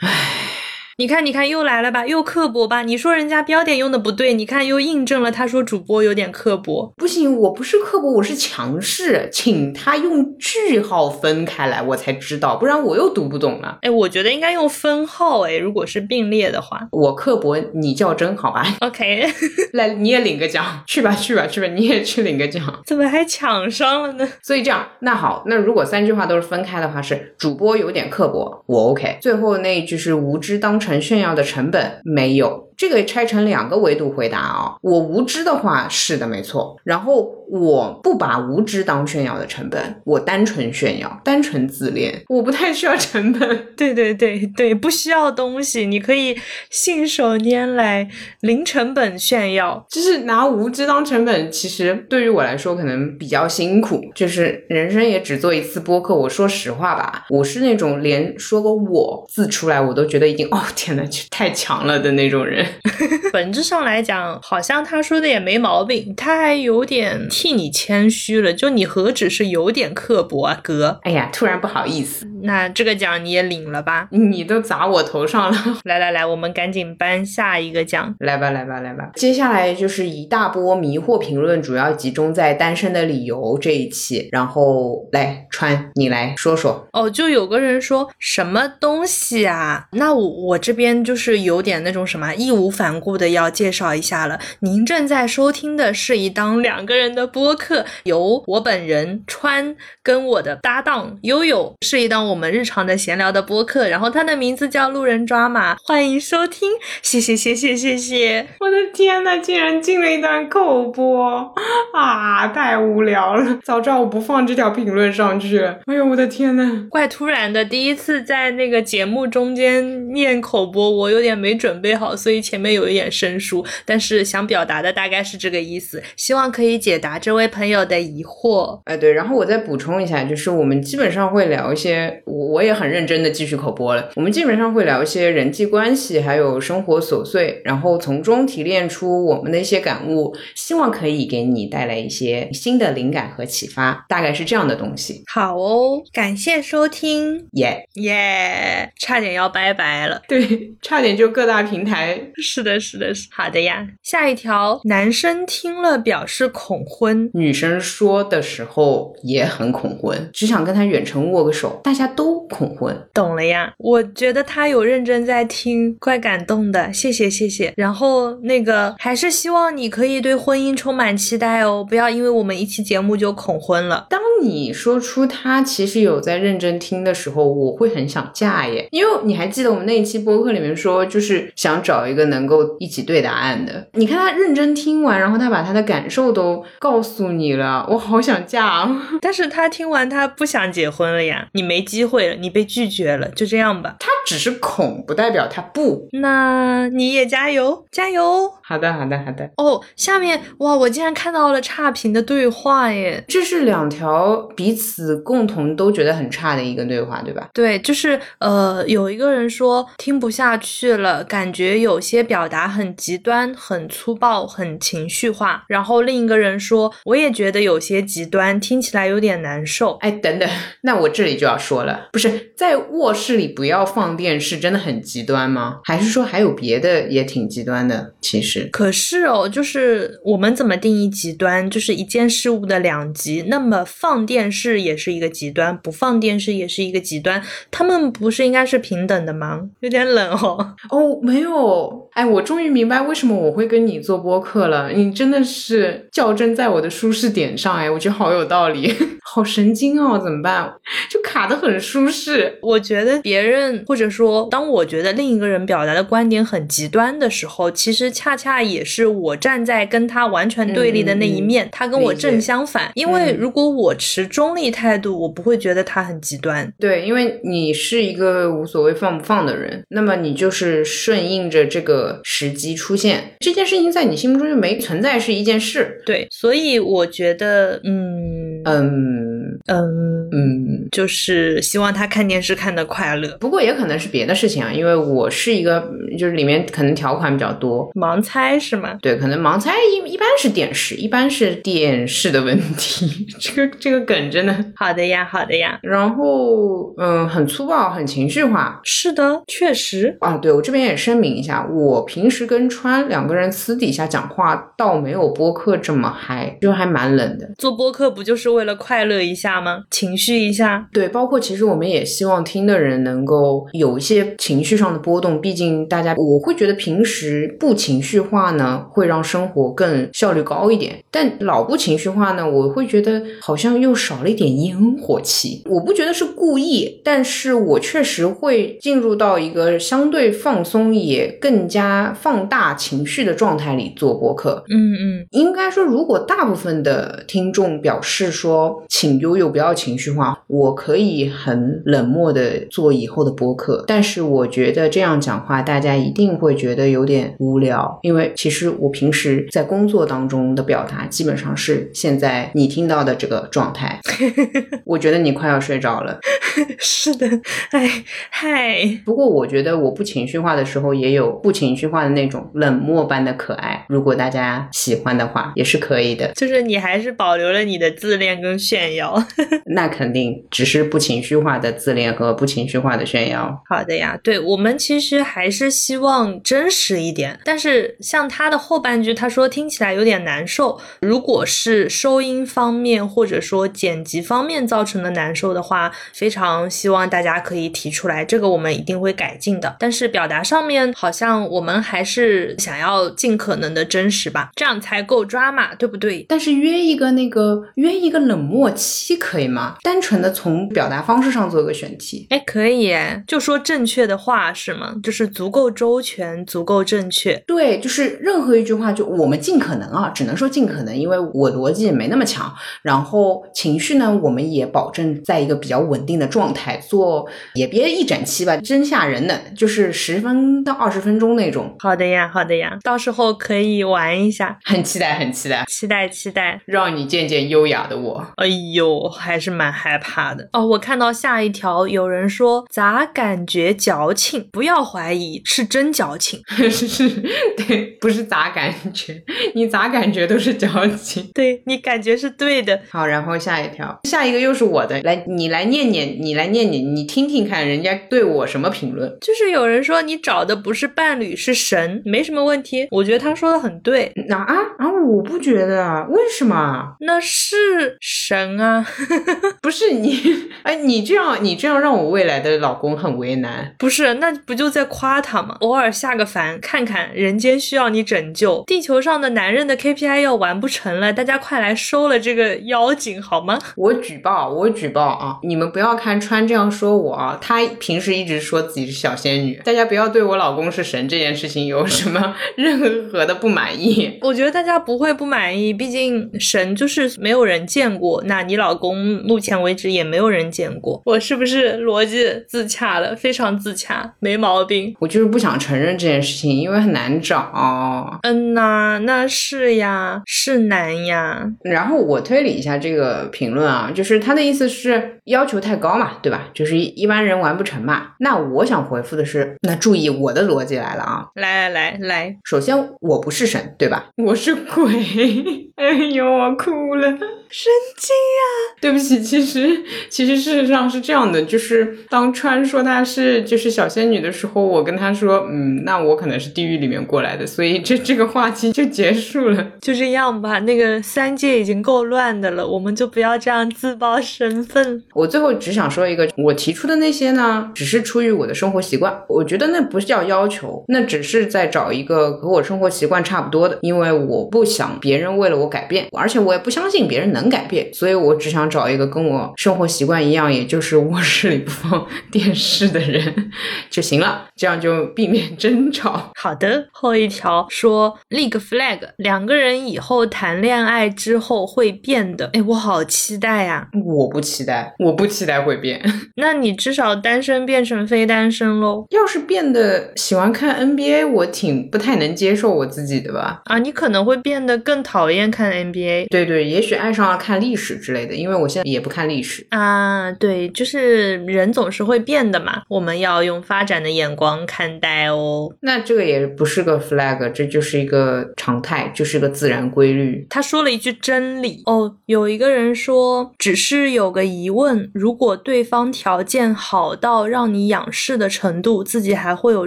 [0.00, 0.55] 唉。
[0.98, 2.80] 你看，你看，又来了吧，又刻薄吧？
[2.80, 6.90] 你说人家标点用的不对，你看又印证了他说主播有点刻薄。
[6.96, 13.76] 不行，我不是刻薄，我是强势，请他用句号分开来，我才知道，不然我又读不懂了。
[13.82, 16.88] 哎，我觉得应该用分号，哎，如果是并列的话。
[16.92, 19.26] 我刻薄，你较真，好吧？OK，
[19.74, 22.62] 来，你也领个奖，去吧，去吧，去吧，你也去领个奖。
[22.86, 24.26] 怎么还抢上了呢？
[24.42, 29.18] 所以这样，那好，那如果三句话都是分开的话，是主播有点刻薄，我 OK。
[29.20, 32.72] 最后那一句是无知当成炫耀的成本，没有。
[32.76, 36.76] 这个拆成两个维度回答啊、我无知的话是的，没错。
[36.84, 43.66] 然后我不把无知当炫耀的成本，我单纯炫耀，单纯自恋，我不太需要成本。
[43.76, 46.36] 对对对对，不需要东西，你可以
[46.70, 48.08] 信手拈来，
[48.40, 49.86] 零成本炫耀。
[49.88, 54.02] 就是拿无知当成本，其实对于我来说可能比较辛苦。
[54.14, 62.65] 就是人生也只做一次播客，我说实话吧，我是那种连说个我字出来我都觉得已经哦天呐，太强了的那种人。
[63.32, 68.52] 本质上来讲，好像他说的也没毛病，他还有点替你谦虚了。
[68.52, 71.00] 就你何止是有点刻薄啊，哥？
[71.02, 74.08] 哎呀，突然不好意思，那这个奖你也领了吧？
[74.10, 75.56] 你都砸我头上了。
[75.84, 78.14] 来来来，我们赶紧颁下一个奖。
[78.20, 79.10] 来吧，来吧，来吧。
[79.14, 84.28] 接下来就是一大波迷惑评论，主要集中在单身的理由这一期。
[84.32, 86.86] 然后来川，你来说说。
[86.92, 89.86] 哦，就有个人说什么东西啊？
[89.92, 94.38] 那我我这边就是有点那种什么义无反顾的要介绍一下了。
[94.60, 103.88] 您正在收听的是一档两个人的播客，由我本人川跟我的搭档悠悠，是一档我们日常的闲聊的播客。
[103.88, 106.70] 然后它的名字叫路人抓马，欢迎收听，
[107.02, 108.46] 谢谢谢谢谢谢。
[108.60, 111.54] 我的天呐，竟然进了一段口播
[111.94, 112.48] 啊！
[112.48, 115.58] 太无聊了，早知道我不放这条评论上去。
[115.58, 116.86] 哎呦，我的天呐！
[116.88, 123.64] 怪突然的，第一次在那个节目中间念口播，我有点没准备好，所以前面有一点生疏。
[123.84, 128.80] 但是想表达的大概是这个意思，希望可以解答这位朋友的疑惑。
[128.84, 134.10] 哎，对，然后我再补充一下，就是我们基本上会聊一些，我我也很认真的继续口播了。
[134.14, 145.24] 我们基本上会聊一些人际关系，还有生活琐碎，然后从中提炼出我们的一些感悟，希望可以给你带来一些新的灵感和启发，大概是这样的东西。
[145.26, 150.22] 好哦，感谢收听，耶、耶、差点要拜拜了。
[150.28, 153.86] 对，差点就各大平台 是的，是的，是好的呀。
[154.02, 162.96] 下一条，男生听了表示恐婚，女生说的时候也很恐婚，只想跟他远程握个手，大家都恐婚。
[163.14, 163.72] 懂了呀。
[163.78, 167.72] 我觉得他有认真在听，怪感动的，谢谢谢谢。
[167.76, 174.06] 然后那个还是希望你可以对婚姻充满期待哦，不要因为我们一期节目就恐婚了。
[174.10, 183.88] 当你说出他其实有在认真听的时候，我会很想嫁耶，因为你还记得我们那一期播客里面说，就是想找一个能够一起对答案的。
[183.92, 189.08] 你看他认真听完，然后他把他的感受都告诉你了，我好想嫁啊！
[189.22, 193.96] 但是他听完他不想结婚了呀，你没机会了，你被拒绝了，就这样吧。
[193.98, 196.08] 他只是恐，不代表他不。
[196.12, 198.50] 那你也加油，加油！
[198.62, 199.48] 好的，好的，好的。
[199.56, 203.24] 哦，下面哇，我竟然看到了差评的对话耶！
[203.28, 207.48] 这是两条彼此共同都觉得很差的一个对话，对吧？
[207.52, 215.64] 对，就是呃，有一个人说听不下去了，感觉有些表达很极端、很粗暴、很情绪化。
[215.68, 219.96] 然后另一个人说，我也觉得有些极端，听起来有点难受。
[220.00, 220.48] 哎，等等，
[220.82, 225.80] 那我这里就要说了，不是在卧室里不要放电视，真的很极端吗？
[225.84, 228.14] 还是说还有别的也挺极端的？
[228.20, 228.68] 其实。
[228.72, 231.68] 可是哦，就是我们怎么定义极端？
[231.68, 233.42] 就是一件事物的两极。
[233.48, 237.42] 那么放电视也是一个极端，不放电视也是一个极端。
[237.70, 239.62] 他们不是应该是平等的吗？
[239.80, 240.74] 有点冷哦。
[240.90, 242.08] 哦，没有。
[242.12, 244.90] 哎，我终于明白为什么我会跟你做播客了。
[244.90, 250.72] 你真的是较真在我的舒适点上，哎，我觉得好有道理， 好神经哦，怎么办？
[251.10, 252.58] 就卡的很舒适。
[252.62, 262.90] 我觉得别人或者说，当我觉得另一个人表达的观点很极端的时候，其实恰恰也是我站在跟他完全对立的那一面，他跟我正相反。
[262.94, 266.72] 因为如果我持中立态度，我不会觉得他很极端。
[266.78, 276.00] 对，因为你是一个无所谓放不放的人，那么你就是顺应着这个时机出现，这件事情在你心目中就没存在是一件事。
[276.06, 279.25] 对，所以我觉得，嗯嗯
[279.66, 283.36] 嗯嗯，就是希望他看电视看得快乐。
[283.38, 285.82] 不过也可能是别的事情啊，因为我是一个，
[286.18, 288.98] 就是里面可能条款比较多，盲猜是吗？
[289.02, 293.26] 对，可能盲猜一一般是电视，一般是电视的问题。
[293.40, 295.78] 这个这个梗真的好的呀，好的呀。
[295.82, 298.80] 然后嗯，很粗暴，很情绪化。
[298.84, 300.36] 是的，确实啊。
[300.36, 307.50] 对我这边也声明一下，我平时跟川两个人私底下讲话，倒没有播客这么嗨，就还蛮冷的。
[307.58, 309.84] 做播客不就是为了快乐一下吗？
[309.90, 310.88] 情绪一下。
[310.92, 321.02] 对，包括其实我们也希望听的人能够有一些情绪上的波动，毕竟大家我会觉得平时不情绪化呢，会让生活更效率高一点。
[321.10, 325.62] 但老不情绪化呢，我会觉得好像又少了一点烟火气。
[325.66, 334.64] 我不觉得是故意，但是我确实会进入到一个相对放松也更加放大情绪的状态里做播客。
[334.68, 343.84] 嗯嗯，应该说，如果大部分的听众表示说，请悠悠不要情绪化，我可以很冷漠的做以后的播客。
[343.86, 354.00] 但是我觉得这样讲话，大家一定会觉得有点无聊，因为其实我平时在工作当中的表达，基本上是现在你听到的这个状态。
[354.86, 356.18] 我觉得你快要睡着了。
[356.78, 357.28] 是的，
[357.72, 363.84] 哎嗨，不过我觉得我不情绪化的时候，也有不情绪化的那种冷漠般的可爱。
[363.88, 366.32] 如果大家喜欢的话，也是可以的。
[366.34, 369.22] 就是你还是保留了你的自恋跟炫耀。
[369.74, 373.62] 那肯定只是不情绪化的自恋和不情绪化的炫耀。
[373.68, 377.38] 好的呀，对我们其实还是希望真实一点。
[377.44, 380.80] 但是像他的后半句，他说听起来有点难受。
[381.00, 389.76] 如果是收音方面或者说剪辑方面造成的难受的话，非常希望大家可以提出来，这个我们一定会改进的。
[389.78, 396.24] 但是表达上面好像我们还是想要尽可能的真实吧，这样才够抓嘛，对不对？
[396.28, 399.76] 但是约一个那个约一个冷漠期可以吗？
[399.82, 402.26] 单纯的从表达方式上做一个选题。
[402.30, 404.94] 哎，可以哎，就说正确的话是吗？
[405.02, 407.36] 就是足够周全，足够正确。
[407.46, 412.50] 对，就是任何一句话，就我们尽可能啊，只能说尽可能，因为我逻辑也没那么强。
[412.82, 421.76] 然后情绪呢，我们也保证在一个比较稳定的状态做，也别一整期吧，真吓人的，就是十分到二十分钟那种。
[421.80, 428.26] 好的呀，好的呀，到时候可以玩一下，很期待，很期待，期待期待，让你见见优雅的我。
[428.36, 430.66] 哎呦，还是蛮害怕的哦。
[430.66, 434.48] 我看到下一条有人说咋感觉矫情？
[434.52, 436.40] 不要怀疑，是真矫情。
[436.70, 437.08] 是，
[437.56, 439.22] 对，不是咋感觉，
[439.54, 441.30] 你咋感觉都是矫情。
[441.34, 442.80] 对你感觉是对的。
[442.90, 449.16] 好，然后下一条，下一个又是我的，来，你来念念，你来念念，你听听看，人家对我什么评论？
[449.20, 452.86] 就是有人说你找的不是伴侣，是神，没什么问题。
[452.90, 454.12] 我觉得他说的很对。
[454.28, 456.94] 那啊啊，我不觉得啊，为什么？
[457.00, 458.85] 那是神啊，
[459.60, 463.74] 不是你，哎，你这样，你这样让我未来的老公很为难。
[463.78, 465.56] 不是，那不就在夸他吗？
[465.60, 473.58] 偶尔下个凡，看看人间需要你拯救，地球上的男人的 KPI 要完不成了，大家快来收了这个妖精好吗？
[473.76, 475.38] 我举报，我举报啊！
[475.42, 484.18] 你们不要看川这样说我啊，他平时一直说自己是小仙女，大家不要对我老公是神这件事情有什么 任何的不满意。
[484.22, 493.16] 我觉得大家不会不满意，毕竟神就是没有人见过，那你老公目前为止也没有人见过，我是不是逻辑自洽了？
[493.16, 494.94] 非常自洽，没毛病。
[495.00, 498.20] 我就是不想承认这件事情，因为很难找。
[498.22, 501.50] 嗯呐，那是呀，是难呀。
[501.62, 506.48] 然后我推理一下这个评论啊，就是他的意思是，要求太高嘛，对吧？
[506.54, 508.12] 就是一般人完不成嘛。
[508.20, 511.26] 那我想回复的是，那注意我的逻辑来了啊！
[511.34, 514.06] 来来来来，首先我不是神，对吧？
[514.16, 514.86] 我是鬼。
[515.76, 518.65] 哎呦，我哭了，神经呀！
[518.80, 529.66] 对不起，其实其实事实上是这样的，就是当川说她是就是小仙女的时候，我跟她说，嗯，那我可能是地狱里面过来的，所以这这个话题就结束了。
[529.80, 535.02] 就这样吧，那个三界已经够乱的了，我们就不要这样自曝身份。
[535.14, 553.50] 我最后只想说一个，我提出的那些呢，只是出于我的生活习惯，我觉得那不是叫要求，那只是在找一个和我生活习惯差不多的，因为我不想别人为了我改变，而且我也不相信别人能改变，所以我只想找一个跟我生活习惯一样，也就是 卧室里不放 电视的人
[553.90, 556.30] 就行了，这样就避免 争吵。
[556.36, 562.48] 好的，后一条说立个 flag，两个人以后谈恋爱之后会变的。
[562.52, 563.88] 哎，我好期待呀！
[564.04, 566.00] 我不期待，我不期待会变。
[566.36, 569.04] 那你至少单身变成非单身喽？
[569.10, 573.62] 要是变得喜欢看 NBA，我挺不太能接受我自己的吧？
[573.64, 576.28] 啊，你可能会变得更讨厌看 NBA。
[576.30, 580.30] 对对，也许爱上了看历史之类的，因为我现在也不看历史啊。
[580.32, 585.72] 对，就是人总是会变的嘛，我们要用发展的眼光看待哦。
[585.80, 590.46] 那这个也不是个 flag，这就是一个常态，就是个自然规律。
[590.50, 599.86] 他说了一句真理哦，有一个人说，只是有个疑问，如果对方条件好到让你仰视的程度，自己还会有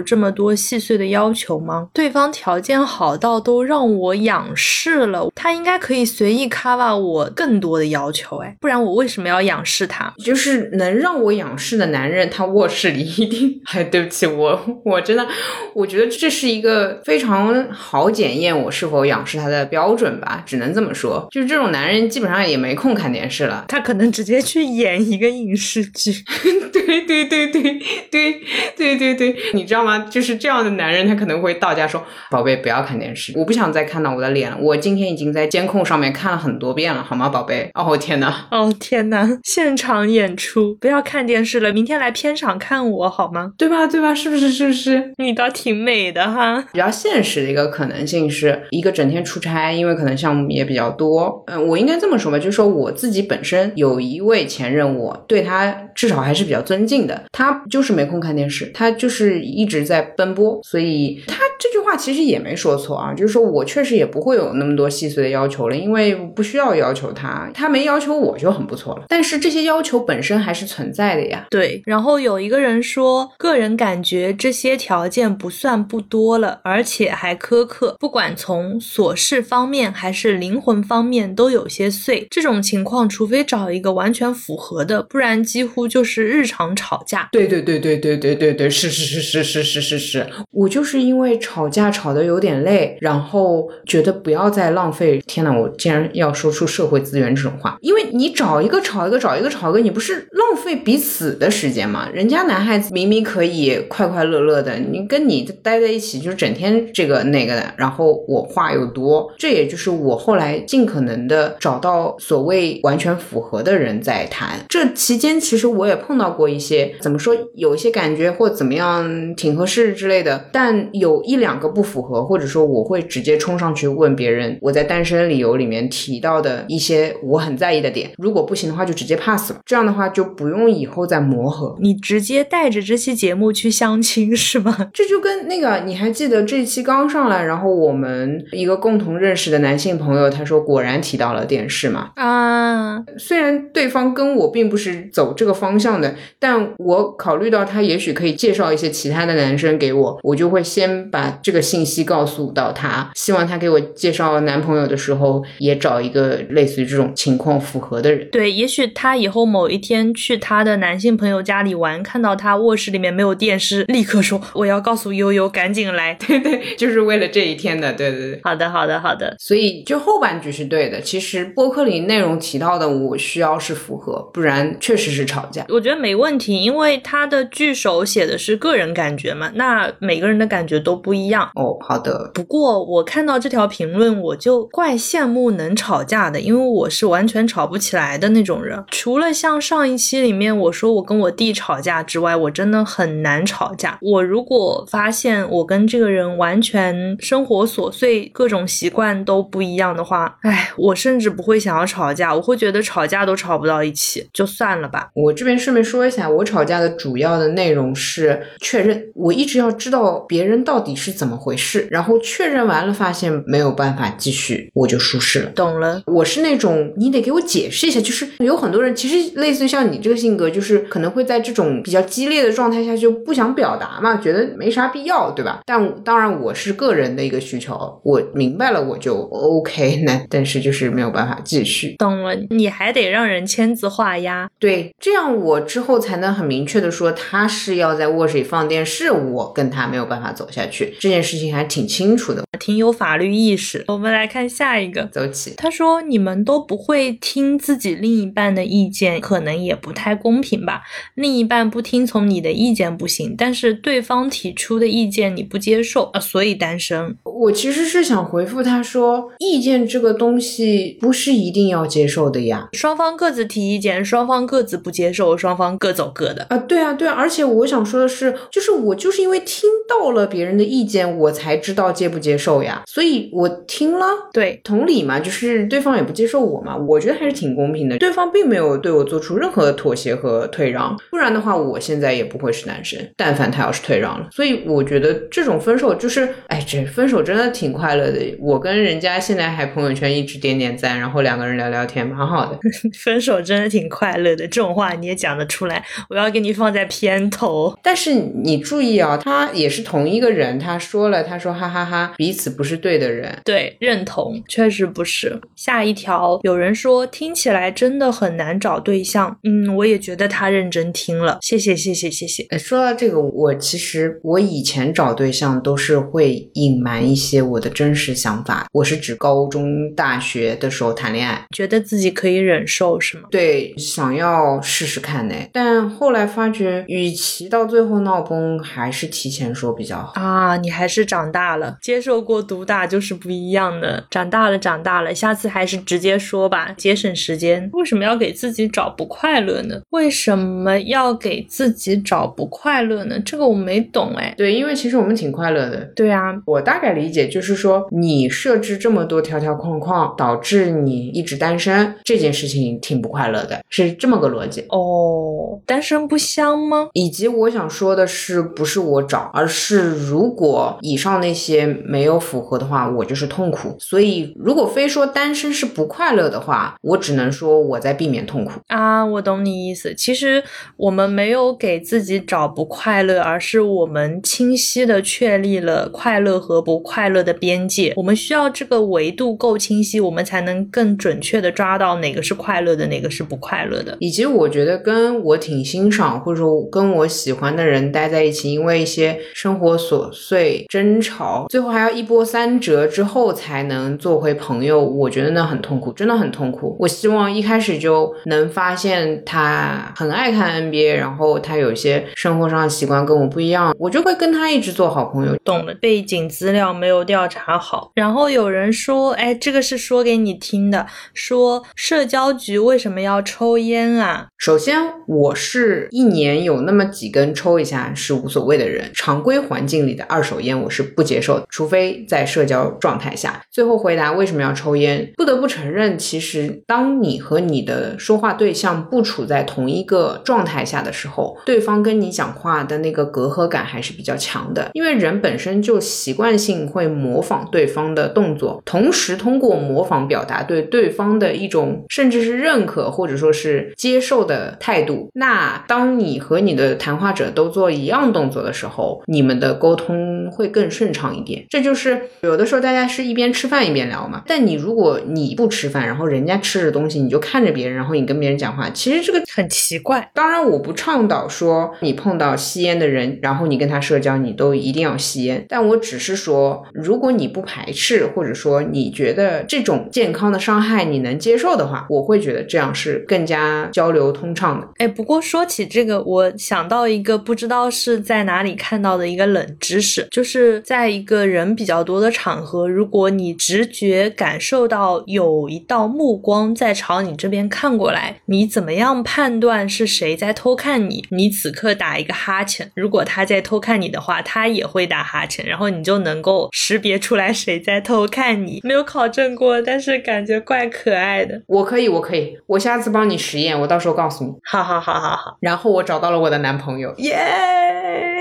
[0.00, 1.88] 这么多细碎的要求吗？
[1.92, 10.12] 对方条件好到都让我仰视了，他应该可以随意 cover 我更多的要求，哎，不然我为什么要仰视他？
[10.24, 13.60] 就是能让我仰视的男人，他卧室里一定……
[13.72, 15.26] 哎，对不起，我我真的，
[15.74, 21.28] 我觉得这是一个非常好检验我是否仰视他的标准吧，只能这么说。
[21.30, 26.12] 就是这种男人基本上也没空看电视了，他可能直接去演一个影视剧。
[26.72, 28.40] 对对对对对
[28.76, 30.06] 对对对，你知道吗？
[30.10, 34.56] 就是这样的男人，他可能会到家说：“宝贝，不要看电视，我不想再看到我的脸了。
[34.60, 38.29] 我今天已经在监控上面看了很多遍了，好吗，宝贝？”哦天哪！
[38.50, 39.38] 哦天哪！
[39.44, 43.52] 现场演出，不要看电视了，明天来片场看我好吗？
[43.56, 43.86] 对吧？
[43.86, 44.14] 对吧？
[44.14, 44.50] 是不是？
[44.50, 45.12] 是不是？
[45.18, 46.64] 你倒挺美的哈。
[46.72, 51.42] 比较现实的一个可能性是一个整天出差，因为可能项目也比较多。
[51.46, 57.24] 嗯，我应该这么说吧，就是说我自己本身有一位前任，我对他至少还是比较尊敬的。
[57.32, 63.14] 他就是没空看电视，他就是一直在奔波，所以他这句话其实也没说错啊。
[63.14, 69.04] 就是说我确实也不会有那么多细碎的要求了，因为不需要要求他，他没要求我就很不错了。
[69.08, 71.46] 但是这些要求本身还是存在的呀。
[71.50, 82.26] 对，然后有一个人说，个人感觉这些条件不算不多了，而且还苛刻，不管从琐事方面还是灵魂方面都有些碎。
[82.30, 87.28] 这种情况，除非找一个完全符合的，不然几乎就是日常吵架。
[87.32, 95.20] 对对对对对对对对，是是是是是是是是，我就是因为吵架吵得有点累，然后觉得不要再浪费。
[95.26, 102.08] 天呐，我竟然要说出社会资源这种话，因为你找一个吵一个，找一个吵一个，你不是浪费彼此的时间吗？
[102.14, 114.60] 人家男孩子明明可以快快乐乐的，你跟你待在一起就是整天这个那个的，然后我话又多，这也就是我后来尽可能的找到所谓完全符合的人在谈。
[114.68, 131.76] 这期间其实我也碰到过一些怎么说，有一些感觉或怎么样挺合适之类的，但有一两个不符合，或者说我会直接冲上去问别人，我在单身理由里面提到的一些我很在意的点，如果不行的话就直接 pass 了，这样的话就不用以后再磨合。
[131.80, 134.76] 你直接带着这期节目去相亲是吗？
[134.94, 158.28] 这就跟那个你还记得这期刚上来，然后我们一个共同认识的男性朋友，他说果然提到了电视嘛啊，虽然对方跟我并不是走这个方向的，但我考虑到他也许可以介绍一些其他的男生给我，我就会先把这个信息告诉到他，希望他给我介绍男朋友的时候也找一个类似于这种情况符合的人。
[158.30, 166.14] 对，也许他以后某一天去他的男性朋友家里玩，看到他卧室里面没有电视，立刻说我要告诉悠悠赶紧来。
[166.26, 167.92] 对对，就是为了这一天的。
[167.92, 169.36] 对对对，好的好的好的。
[169.38, 171.00] 所以就后半句是对的。
[171.00, 175.64] 其实播客里内容提到的，我需要是符合，不然确实是吵架。
[175.68, 181.50] 我觉得没问题，因为他的句首写的是个人感觉嘛，那每个人的感觉都不一一样。
[181.54, 182.30] 哦，好的。
[182.34, 188.82] 不过我看到这条评论，我就怪羡慕能吵架的，因为我是完全吵不起来的那种人。
[188.90, 193.98] 除了像上一期里面我说我跟我弟吵架之外，我真的很难吵架。
[194.00, 205.10] 我如果发现我跟这个人完全生活琐碎、各种习惯都不一样的话，哎，我甚至不会想要吵架，我会觉得吵架都吵不到一起，就算了吧。
[205.14, 215.50] 我这边顺便说一下，我吵架的主要的内容是确认，我一直要知道别人到底是怎么回事，然后确认完了发现没有办法继续，我就舒适了。
[215.50, 225.60] 懂了，我是那种你得给我解释一下，就是有很多人其实类似于像你这个性格，就是可能会在这种比较激烈的状态下就不想表达嘛，觉得没啥必要，对吧？
[225.64, 231.96] 但当然我是个人的一个需求，我明白了我就 OK， 那但是就是没有办法继续。
[231.98, 234.48] 懂了，你还得让人签字画押。
[234.58, 242.42] 对，这样我之后才能很明确的说他是要在卧室里放电视，我跟他没有办法走下去，这件事情还挺清楚的。
[242.58, 243.84] 挺有法律意识。
[243.88, 245.04] 我们来看下一个。
[245.06, 250.82] 走起，他说：“你们都不会听自己另一半的意见，可能也不太公平吧？
[251.14, 257.16] 另一半不听从你的意见不行，但是对方提出的意见你不接受啊，所以单身。
[257.24, 262.68] 我其实是想回复他说，意见这个东西不是一定要接受的呀。
[262.74, 266.46] 双方各自提意见，双方各自不接受，双方各走各的。
[266.50, 274.06] 啊，对啊，对啊，而且我想说的是，就是我就是因为听到了别人的意见，我才知道接不接受呀，所以我听了。
[274.32, 277.98] 对，同理嘛，就是对方也不接受我嘛，我觉得还是挺公平的。
[277.98, 282.98] 对方并没有对我做出任何妥协和退让，不然的话，我现在也不会是男生。
[283.16, 288.20] 但凡他要是退让了，所以我觉得这种分手就是，哎，这分手真的挺快乐的。
[288.40, 292.58] 我跟人家现在还朋友圈一直点点赞，然后两个人聊聊天，蛮好的。
[293.02, 297.76] 分手真的挺快乐的，这种话你也讲得出来，我要给你放在片头。
[297.82, 303.36] 但是你注意啊，他也是同一个人，他说了，他说哈哈哈，彼此不是对的人。
[303.44, 305.40] 对，认同，确实不是。
[305.56, 312.46] 下一条，有人说听起来真的很难找对象，嗯，我也觉得他认真听了，谢谢，谢谢，谢谢。
[312.50, 323.28] 哎，说到这个，我其实我以前找对象都是会隐瞒一些我的真实想法，我是指高中、大学的时候谈恋爱，觉得自己可以忍受是吗？
[323.30, 325.34] 对，想要试试看呢。
[325.52, 330.12] 但后来发觉，与其到最后闹崩，还是提前说比较好。
[330.14, 334.04] 啊，你还是长大了，接受过毒打就是不一样的。
[334.10, 337.68] 长大了，长大了，下次还是直接说吧，节省时间。
[337.72, 339.80] 为什么要给自己找不快乐呢？
[339.90, 343.18] 为什么要给自己找不快乐呢？
[343.20, 344.34] 这个我没懂哎。
[344.36, 345.78] 对，因为其实我们挺快乐的。
[345.94, 354.64] 对啊，我大概理解就是说，你设置这么多条条框框，导致你一直单身，这件事情挺不快乐的，是这么个逻辑。
[354.68, 356.88] 哦，单身不香吗？
[356.94, 360.49] 以及我想说的是，不是我找，而是如果
[360.80, 363.76] 以上那些没有符合的话，我就是痛苦。
[363.78, 368.52] 所以，如果非说单身是不快乐的话，我只能说我在避免痛苦。
[368.68, 369.94] 啊，我懂你意思。
[369.94, 370.42] 其实
[370.76, 377.92] 我们没有给自己找不快乐，而是我们清晰的确立了快乐和不快乐的边界。
[377.96, 383.96] 我们需要这个维度够清晰，我们才能更准确的抓到哪个是快乐的，哪个是不快乐的。
[384.00, 396.76] 以及我觉得跟我挺欣赏或者说跟我喜欢的人待在一起，因为一些生活琐碎争吵，最后还要一波三折之后才能做回朋友，我觉得那很痛苦，真的很痛苦。
[396.78, 405.36] 我希望一开始就能发现他很爱看 NBA，然后他有些生活上的习惯跟我不一样，我就会跟他一直做好朋友。
[405.44, 407.90] 懂了，背景资料没有调查好。
[407.94, 414.28] 然后有人说，哎，这个是说给你听的，说社交局为什么要抽烟啊？
[414.38, 423.42] 首先，我是一年有那么几根抽一下是无所谓的人，常规环境里的二手烟我是不接受的，除非在社交状态下。
[423.50, 445.10] 最后回答为什么要抽烟，不得不承认，其实当你和你的说话对象不处在同一个状态下的时候，对方跟你讲话的那个隔阂感还是比较强的，因为人本身就习惯性会模仿对方的动作，同时通过模仿表达对对方的一种甚至是认可或者说是接受的态度。
[445.14, 451.46] 那当你和你的谈话者都做一样动作的时候，你们的沟通会更顺畅一点。
[451.48, 454.24] 这就就是有的时候大家是一边吃饭一边聊嘛。
[454.26, 460.10] 但你如果你不吃饭，然后人家吃着东西，你就看着别人，然后你跟别人讲话，其实这个很奇怪。
[460.12, 465.46] 当然，我不倡导说你碰到吸烟的人，然后你跟他社交，你都一定要吸烟。
[465.48, 474.66] 但我只是说，如果你不排斥，或者说你觉得这种健康的伤害你能接受的话，我会觉得这样是更加交流通畅的。
[474.78, 491.04] 哎，不过说起这个，我想到一个不知道是在哪里看到的一个冷知识，就是在一个人比较多的场合，如果你直觉感受到有一道目光在朝你这边看过来，你怎么样判断是谁在偷看你？
[491.10, 498.60] 你此刻打一个哈欠，如果他在偷看你的话，他也会打哈欠，然后你就能够识别出来谁在偷看你。
[498.62, 501.40] 没有考证过，但是感觉怪可爱的。
[501.46, 504.32] 我可以，我可以，我下次帮你实验，我到时候告诉你。
[504.44, 505.36] 好好好好好。
[505.40, 508.19] 然后我找到了我的男朋友，耶！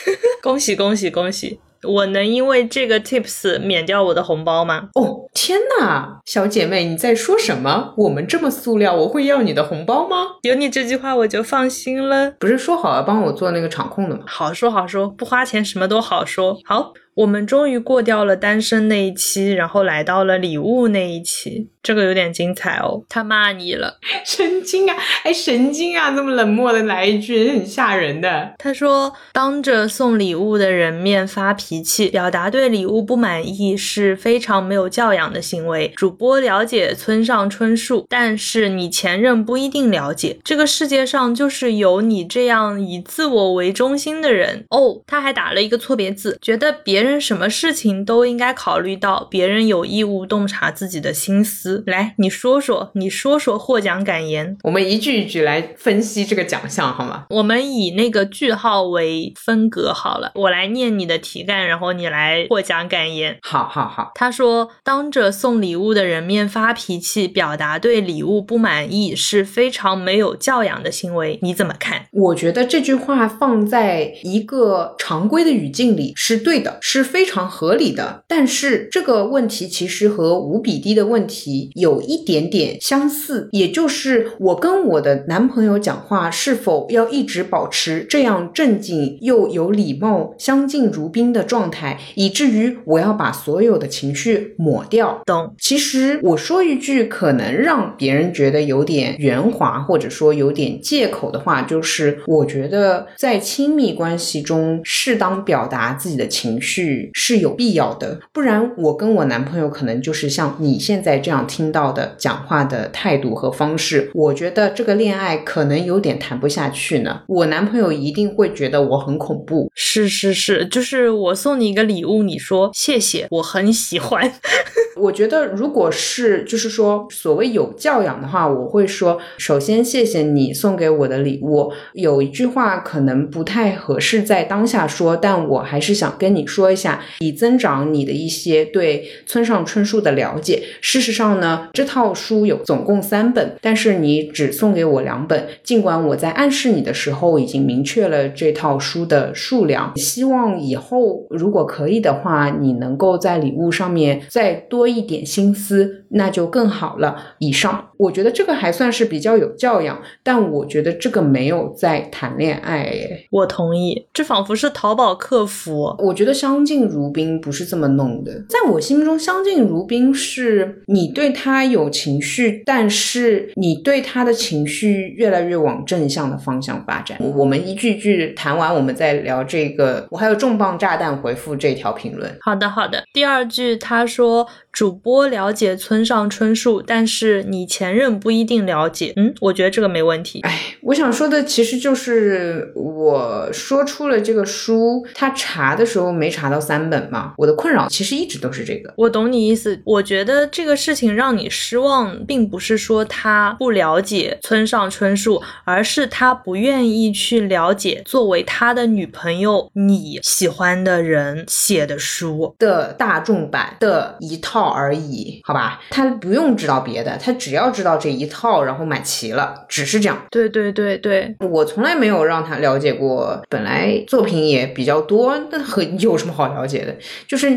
[0.42, 1.58] 恭喜恭喜恭喜！
[1.82, 4.88] 我能因为这个 tips 免掉我的红包吗？
[4.94, 7.94] 哦，天哪，小姐妹，你在说什么？
[7.96, 10.16] 我们这么塑料，我会要你的红包吗？
[10.42, 12.32] 有你这句话我就放心了。
[12.40, 14.24] 不是说好要帮我做那个场控的吗？
[14.26, 16.58] 好说好说，不花钱什么都好说。
[16.64, 16.92] 好。
[17.16, 23.02] 我们终于过掉了单身那一期，然后来到了礼物那一期，这个有点精彩哦。
[23.08, 24.94] 他骂你了， 神经啊！
[25.24, 26.14] 哎，神经啊！
[26.14, 28.52] 这么冷漠的来一句，很吓人的。
[28.58, 35.90] 他说，当着送礼物的人面发脾气，表达对礼物不满意是非常没有教养的行为。
[35.96, 40.36] 主播了解村上春树，但是你前任不一定了解。
[40.44, 45.00] 这个世界上就是有你这样以自我为中心的人哦。
[45.06, 47.05] 他还打了一个错别字，觉得别人。
[47.06, 51.84] 人什么事情都应该考虑到别人有义务洞察自己的心思。
[51.86, 54.58] 来，你说说，你说说获奖感言。
[54.64, 57.26] 我们一句一句来分析这个奖项，好吗？
[57.30, 60.32] 我们以那个句号为分隔好了。
[60.34, 63.38] 我来念你的题干，然后你来获奖感言。
[63.42, 64.12] 好好好。
[64.14, 71.38] 他说，当着送礼物的人面发脾气，表达对礼物不满意，是非常没有教养的行为。
[71.42, 72.06] 你怎么看？
[72.12, 76.78] 我觉得这句话放在一个常规的语境里是对的。
[76.80, 95.22] 是非常合理的，但是这个问题其实和无比低的问题有一点点相似，也就是我跟我的男朋友讲话是否要一直保持这样正经又有礼貌、相敬如宾的状态，以至于我要把所有的情绪抹掉。
[95.24, 95.54] 懂？
[95.58, 106.85] 其实我说一句可能让别人觉得有点圆滑，或者说有点借口的话，就是我觉得在亲密关系中适当表达自己的情绪。
[107.12, 117.22] 是有必要的，不然我跟我男朋友可能就是像你现在这样听到的讲话的态度和方式，我觉得这个恋爱可能有点谈不下去呢。
[117.28, 119.70] 我男朋友一定会觉得我很恐怖。
[119.74, 124.30] 是是是，就是我送你一个礼物，你说谢谢，我很喜欢。
[124.96, 131.70] 我觉得如果是就是说所谓有教养的话，我会说首先谢谢你送给我的礼物。
[131.92, 136.65] 有一句话可能不太合适在当下说，但我还是想跟你说。
[136.66, 140.64] 说一下，以增长你的一些对村上春树的了解。
[140.80, 145.46] 事实上呢，这套书有总共三本，但是你只送给我两本。
[145.62, 157.36] 尽管我在暗示你的时候已经明确了这套书的数量，希望以后如果可以的话，你能够在礼物上面再多一点心思，那就更好了。
[157.38, 162.92] 以上，我觉得这个还算是比较有教养，但我觉得这个没有在谈恋爱。
[163.30, 165.94] 我同意，这仿佛是淘宝客服。
[166.00, 166.55] 我觉得相。
[166.56, 177.18] 相敬如宾不是这么弄的，在我心目中，相敬如宾是你对他有情绪，但是你对他的情绪越来越往正向的方向发展。
[177.34, 180.08] 我们一句句谈完，我们再聊这个。
[180.10, 182.34] 我还有重磅炸弹回复这条评论。
[182.40, 183.04] 好的，好的。
[183.12, 184.46] 第二句他说。
[184.76, 189.14] 主播了解村上春树，但是你前任不一定了解。
[189.16, 190.40] 嗯，我觉得这个没问题。
[190.42, 197.34] 哎，我想说的其实就是我说出了这个书，他查的时候没查到三本嘛。
[197.36, 198.92] 我的困扰其实一直都是这个。
[198.96, 199.80] 我懂你意思。
[199.84, 214.66] 我觉得这个事情让你失望，并不是说他不了解村上春树，而是他不愿意去了解作为他的女朋友你喜欢的人写的书的大众版的一套。
[214.76, 220.26] 而已，好吧，他不用知道别的，他只要知道这一套，然后买齐了，只是这样。
[220.30, 226.94] 对对对对，我从来没有让他了解过，本来作品也比较多，那很有什么好了解的？
[227.26, 227.50] 就是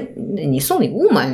[0.47, 1.25] 你送礼物嘛，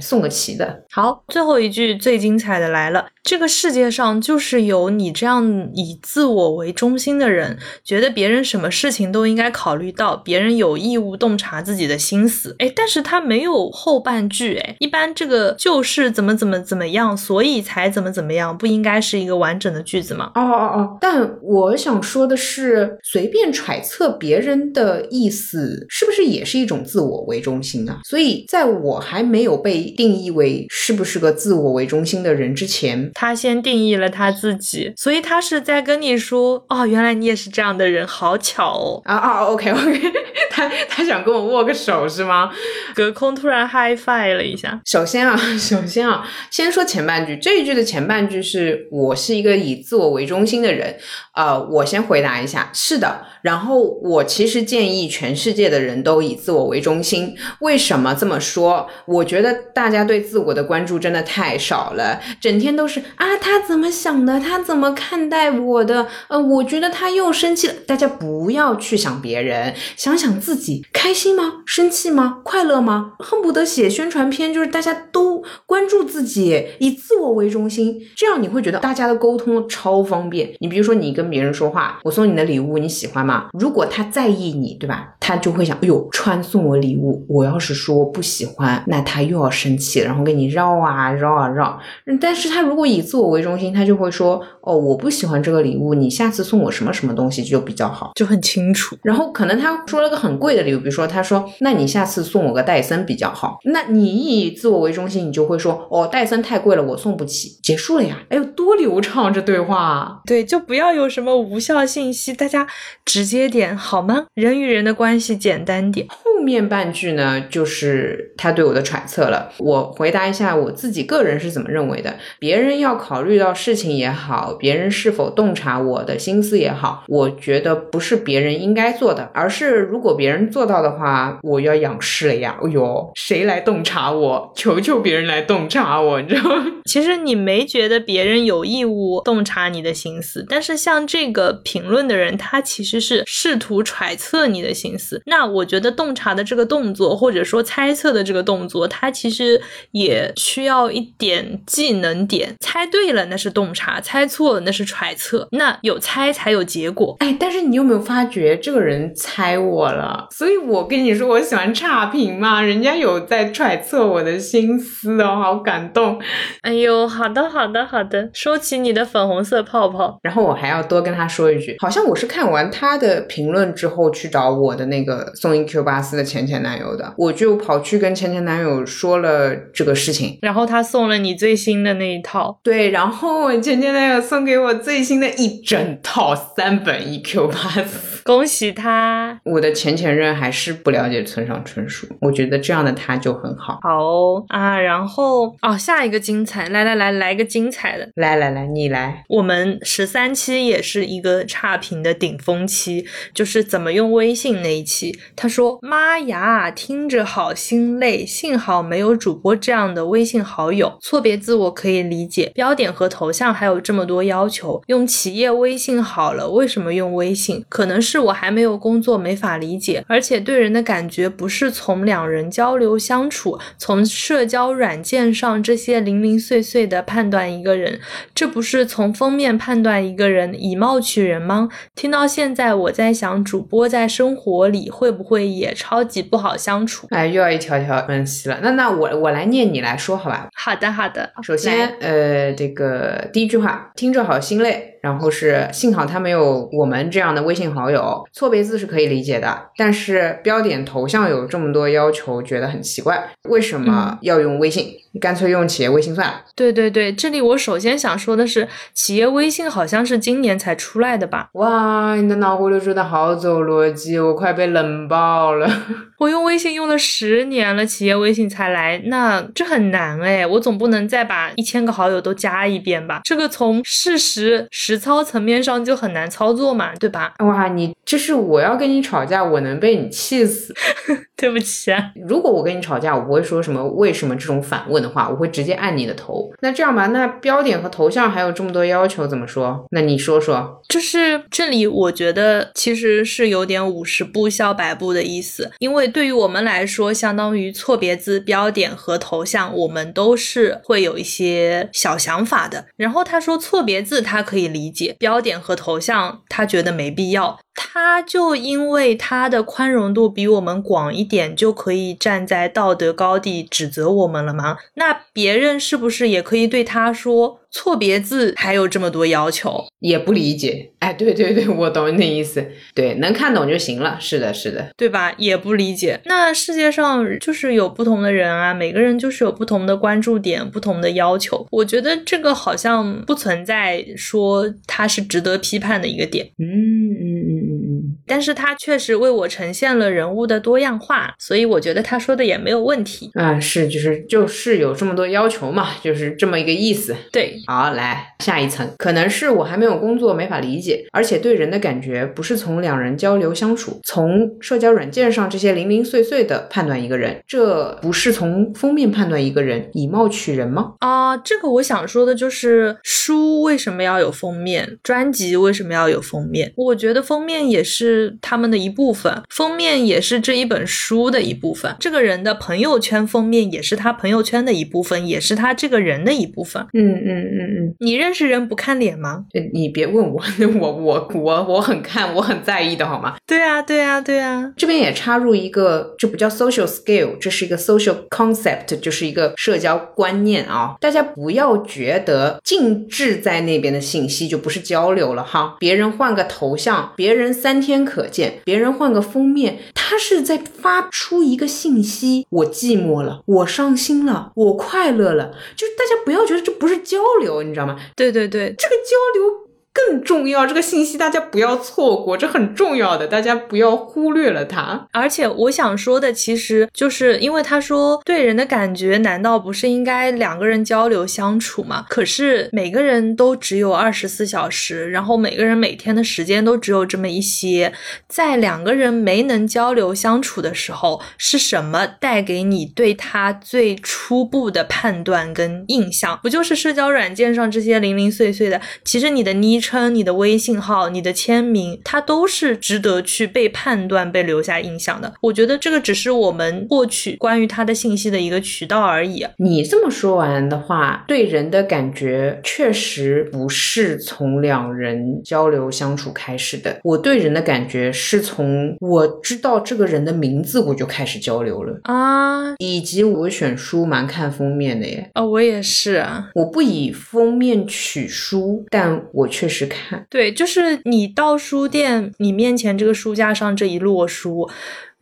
[0.00, 0.84] 送个齐的。
[0.90, 3.06] 好，最后一句最精彩的来了。
[3.24, 12.54] 这个世界上就是有你这样以自我为中心的人，觉得别人什么事情都应该考虑到，别人有义务洞察自己的心思。
[12.58, 20.30] 哎，但是他没有后半句，哎，一般这个就是怎么怎么怎么样，所以才怎么怎么样，不应该是一个完整的句子吗？
[20.34, 28.00] 哦哦哦，但我想说的是，随便揣测别人的意思，是不是也是一种自我为中心啊？
[28.04, 39.02] 所以，在我还没有被定义为是不是个自我为中心的人之前，他先定义了他自己，所以他是在跟你说，哦，原来你也是这样的人，好巧哦！
[39.04, 40.00] 啊啊，OK OK，
[40.50, 42.50] 他他想跟我握个手是吗？
[42.94, 44.80] 隔空突然 high five 了一下。
[44.84, 50.96] 首先啊， 首先啊，先说前半句，这一句的前半句是我是一个以自我为中心的人。
[51.34, 53.26] 呃，我先回答一下，是的。
[53.42, 57.36] 然后我其实建议全世界的人都以自我为中心。
[57.60, 58.88] 为什么这么说？
[59.06, 64.38] 我觉得大家对自我的关注真的太少了，整天都是啊，他怎么想的？
[64.40, 66.06] 他怎么看待我的？
[66.28, 67.74] 呃，我觉得他又生气了。
[67.86, 71.62] 大家不要去想别人，想想自己开心吗？
[71.66, 72.40] 生气吗？
[72.42, 73.12] 快乐吗？
[73.18, 80.54] 恨不得写宣传片，就是大家都关注自己，以自我为中心，这样你会觉得大家的沟通超方便。
[80.60, 83.46] 你比如说，你跟别人说话，我送你的礼物，你喜欢吗？
[83.52, 85.14] 如果他在意你，对吧？
[85.20, 91.78] 他就会想，哎呦，川送我礼物，我要是说不喜欢，那他又要生气，然后跟你绕啊绕啊绕。
[92.20, 98.96] 但是他如果以自我为中心，他就会说，哦，我不喜欢这个礼物，你下次送我什么什么东西就比较好，就很清楚。
[99.02, 103.58] 然后可能他说了个很贵的礼物，比如说他说，那你下次送我个戴森比较好。
[103.64, 108.18] 那你以自我为中心，你就会说，哦，戴森太贵了，我送不起，结束了呀。
[108.28, 110.22] 哎呦，多流畅这对话。
[110.26, 112.66] 对，就不要有什么无效信息，大家
[113.04, 114.26] 直接点好吗？
[114.34, 116.06] 人与人的关系简单点。
[116.08, 119.50] 后面半句呢，就是他对我的揣测了。
[119.58, 122.14] 我回答一下我自己个人是怎么认为的。
[122.38, 132.58] 别人要考虑到事情也好，别人是否洞察我的心思也好，我觉得不是别人应该做的，而是如果别人做到的话，我要仰视了呀。
[132.62, 134.52] 哎呦，谁来洞察我？
[134.54, 136.64] 求求别人来洞察我，你知道吗？
[136.84, 145.22] 其实你没觉得别人有义务洞察你的心思，但是像这个评论的人，他其实是试图揣测你的心思。
[145.24, 149.60] 那我觉得洞察的这个动作，或者说猜测的这个动作，它其实
[149.92, 152.54] 也需要一点技能点。
[152.74, 155.46] 猜对了那是洞察，猜错了那是揣测。
[155.52, 157.14] 那有猜才有结果。
[157.20, 160.26] 哎，但是你有没有发觉这个人猜我了？
[160.32, 166.20] 所以我跟你说，我喜欢差评嘛，人家有在揣测我的心思哦，好感动。
[166.62, 170.18] 哎呦，好的好的好的，收起你的粉红色泡泡。
[170.22, 182.53] 然后我还要多跟他说一句，好像我是看完他的评论之后去找我的那个送一 Q 八四的前前男友的，我就跑去跟前前男友说了这个事情，然后他送了你最新的那一套。
[182.62, 189.38] 对，然后我前前男友送给我最新的一整套三本 EQ 八四，恭喜他。
[189.44, 193.78] 我的前前任还是不了解村上春树，我觉得这样的他就很好。
[193.82, 199.24] 好哦啊，然后哦，下一个精彩，来来来，来个精彩的，来来来，你来。
[199.28, 205.18] 我们十三期也是一个差评的顶峰期，就是怎么用微信那一期。
[205.36, 210.96] 他说：“妈呀，听着好心累，幸好没有主播这样的微信好友。
[211.00, 217.64] 错别字我可以理解，标点和头像还有这么多要求，用企业微信好了，为什么用微信？
[217.68, 220.04] 可能是我还没有工作，没法理解。
[220.08, 228.00] 而且对人的感觉不是从两人交流相处，从社交软件上这些零零碎碎的判断一个人，
[228.34, 231.68] 这不是从封面判断一个人，以貌取人吗？
[231.94, 237.06] 听到现在，我在想，主播在生活里会不会也超级不好相处？
[237.10, 238.58] 哎，又要一条条分析了。
[238.62, 240.48] 那那我我来念，你来说好吧？
[240.54, 241.32] 好的好的。
[241.42, 244.93] 首先，呃，呃这个第一句话，听着好心累。
[245.04, 254.94] 然后是幸好他没有我们这样的微信好友，错别字是可以理解的，但是标点头像有这么多要求，觉得很奇怪，为什么要用微信？
[255.20, 256.40] 干脆用企业微信算了。
[256.56, 261.50] 对对对，这里我首先想说的是，企业微信好像是今年才出来的吧？
[261.52, 265.70] 哇，你的脑回路真的好走逻辑，我快被冷爆了。
[266.18, 273.20] 我用微信用了十年了，企业微信才来，那这很难哎，我总不能再把一千个好友都加一遍吧？
[273.22, 277.34] 这个从事实实操层面上就很难操作嘛，对吧？
[277.40, 280.72] 哇，你这是我要跟你吵架，我能被你气死。
[281.36, 282.12] 对不起啊。
[282.28, 286.50] 如果我跟你吵架，我不会说什么为什么这种反问的话，我会直接按你的头。
[286.60, 289.84] 那这样吧，那标点和头像还有这么多要求，怎么说？
[289.90, 290.80] 那你说说。
[290.88, 302.86] 就是这里，我觉得其实是有点五十步笑百步的意思，因为对于我们来说，相当于错别字、标点和头像，我们都是会有一些小想法的。
[302.96, 307.58] 然后他说错别字他可以理解，标点和头像他觉得没必要。
[307.74, 314.78] 他就因为他的宽容度比我们广一点，就可以站在道德高地指责我们了吗？
[314.94, 319.84] 那别人是不是也可以对他说错别字还有这么多要求？
[319.98, 320.92] 也不理解。
[321.00, 322.64] 哎，对对对，我懂你的意思。
[322.94, 324.16] 对，能看懂就行了。
[324.20, 325.34] 是的，是的，对吧？
[325.36, 326.20] 也不理解。
[326.26, 331.66] 那世界上就是有不同的人啊，每个人就是有不同的关注点、不同的要求。
[331.72, 336.46] 我觉得这个好像不存在说它是值得批判的一个点。
[336.58, 338.16] 嗯嗯嗯嗯嗯。
[338.26, 343.58] 但是他确实为我呈现了人物的多样化，所以我觉得他说的也没有问题啊。
[343.58, 347.14] 是，就是就是有这么多要求嘛，就是这么一个意思。
[347.32, 360.92] 对，好，来下一层，可能是我还没有工作，没法理解，而且对人的感觉不是从两人交流相处，从社交软件上这些零零碎碎的判断一个人，这不是从封面判断一个人，以貌取人吗？
[361.00, 366.72] 啊，这个我想说的就是书为什么要有封面，专辑为什么要有封面？
[366.76, 367.94] 我觉得封面也是。
[367.94, 371.94] 是他们的一部分，封面也是这一本书的一部分。
[372.00, 376.84] 这个人的朋友圈封面也是他朋友圈的一部分，也是他这个人的一部分。
[376.92, 379.44] 嗯嗯嗯嗯，你认识人不看脸吗？
[379.72, 380.42] 你别问我，
[380.80, 383.36] 我我我我很看，我很在意的好吗？
[383.46, 390.96] 对啊对啊对啊，这边也插入一个，这不叫 social skill，这是一个 social concept，就是一个社交观念啊。
[391.00, 395.76] 大家不要觉得静置在那边的信息就不是交流了哈。
[395.80, 398.04] 别人换个头像，别人三天。
[398.04, 405.52] 可见，别人换个封面，他是在发出一个信息：我寂寞了，我伤心了，我快乐了。
[405.74, 407.98] 就大家不要觉得这不是交流，你知道吗？
[408.16, 409.63] 对对对，这个交流。
[409.94, 415.06] 更重要，这个信息大家不要错过，这很重要的，大家不要忽略了它。
[415.12, 422.06] 而且我想说的，其实就是因为他说对人的感觉，难道不是应该两个人交流相处吗？
[422.08, 427.92] 可是每个人都只有二十四小时，然后每个人每天的时间都只有这么一些，
[428.26, 436.40] 在两个人没能交流相处的时候，是什么带给你对他最初步的判断跟印象？
[436.42, 438.80] 不就是社交软件上这些零零碎碎的？
[439.04, 439.83] 其实你的昵。
[439.84, 445.34] 称你的微信号、你的签名，它都是值得去被判断、被留下印象的。
[445.42, 449.46] 我觉得这个只是我们获取关于他的信息的一个渠道而已。
[449.58, 456.98] 你这么说完的话，对人的感觉确实不是从两人交流相处开始的。
[457.04, 465.28] 我对人的感觉是从我知道这个人的名字我就开始交流了啊，以及我选书蛮看封面的耶。
[465.34, 469.73] 啊，我也是啊，我不以封面取书，但我确实。
[469.74, 474.70] 是看对，就是你到书店，你面前这个书架上这一摞书。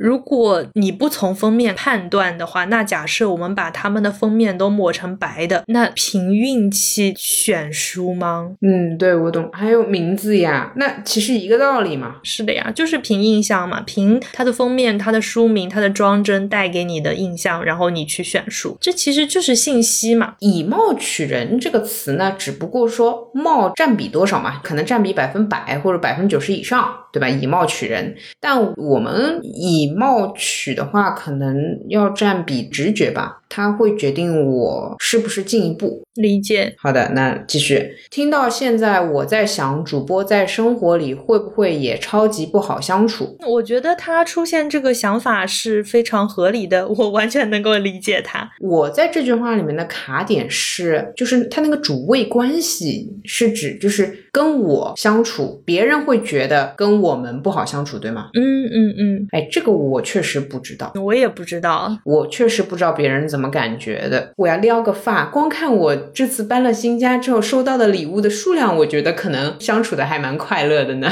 [0.03, 8.51] 如果你不从封面判断的话，那假设我们把他们的封面都抹成白的，那凭运气选书吗？
[8.63, 9.49] 嗯，对，我懂。
[9.53, 12.17] 还有名字呀，那其实一个道理嘛。
[12.25, 20.35] 是的呀，就是凭印象嘛，凭它的封面、它的书名、它的装帧带给你的印象，然后你去选书，这其实就是信息嘛。
[20.41, 27.29] 以貌取人这个词呢，只不过说貌占比多少嘛，可能占比百分百或者百分之九十以上，对吧？
[27.29, 33.42] 以貌取人，但我们以貌取的话，可能要占比直觉吧。
[33.55, 36.75] 它会决定我是不是进一步理解。
[36.79, 43.37] 好的，那继续听到现在，我在想，主播在生活里会不会也超级不好相处？
[43.47, 48.51] 我觉得他出现这个想法是非常合理的， 我完全能够理解他。
[48.59, 58.31] 我在这句话里面的卡点是，就是他那个主谓关系是指就是跟我相处，别人会觉得跟我们不好相处，对吗？
[58.33, 59.27] 嗯嗯嗯。
[59.33, 63.42] 哎，这个我确实不知道，我也不知道，我确实不知道别人怎么。
[63.43, 64.33] 怎么感觉的？
[64.37, 71.11] 我要撩个发，光看我这次搬了新家之后收到的礼物的数量，我觉得可能相处的还蛮快乐的呢。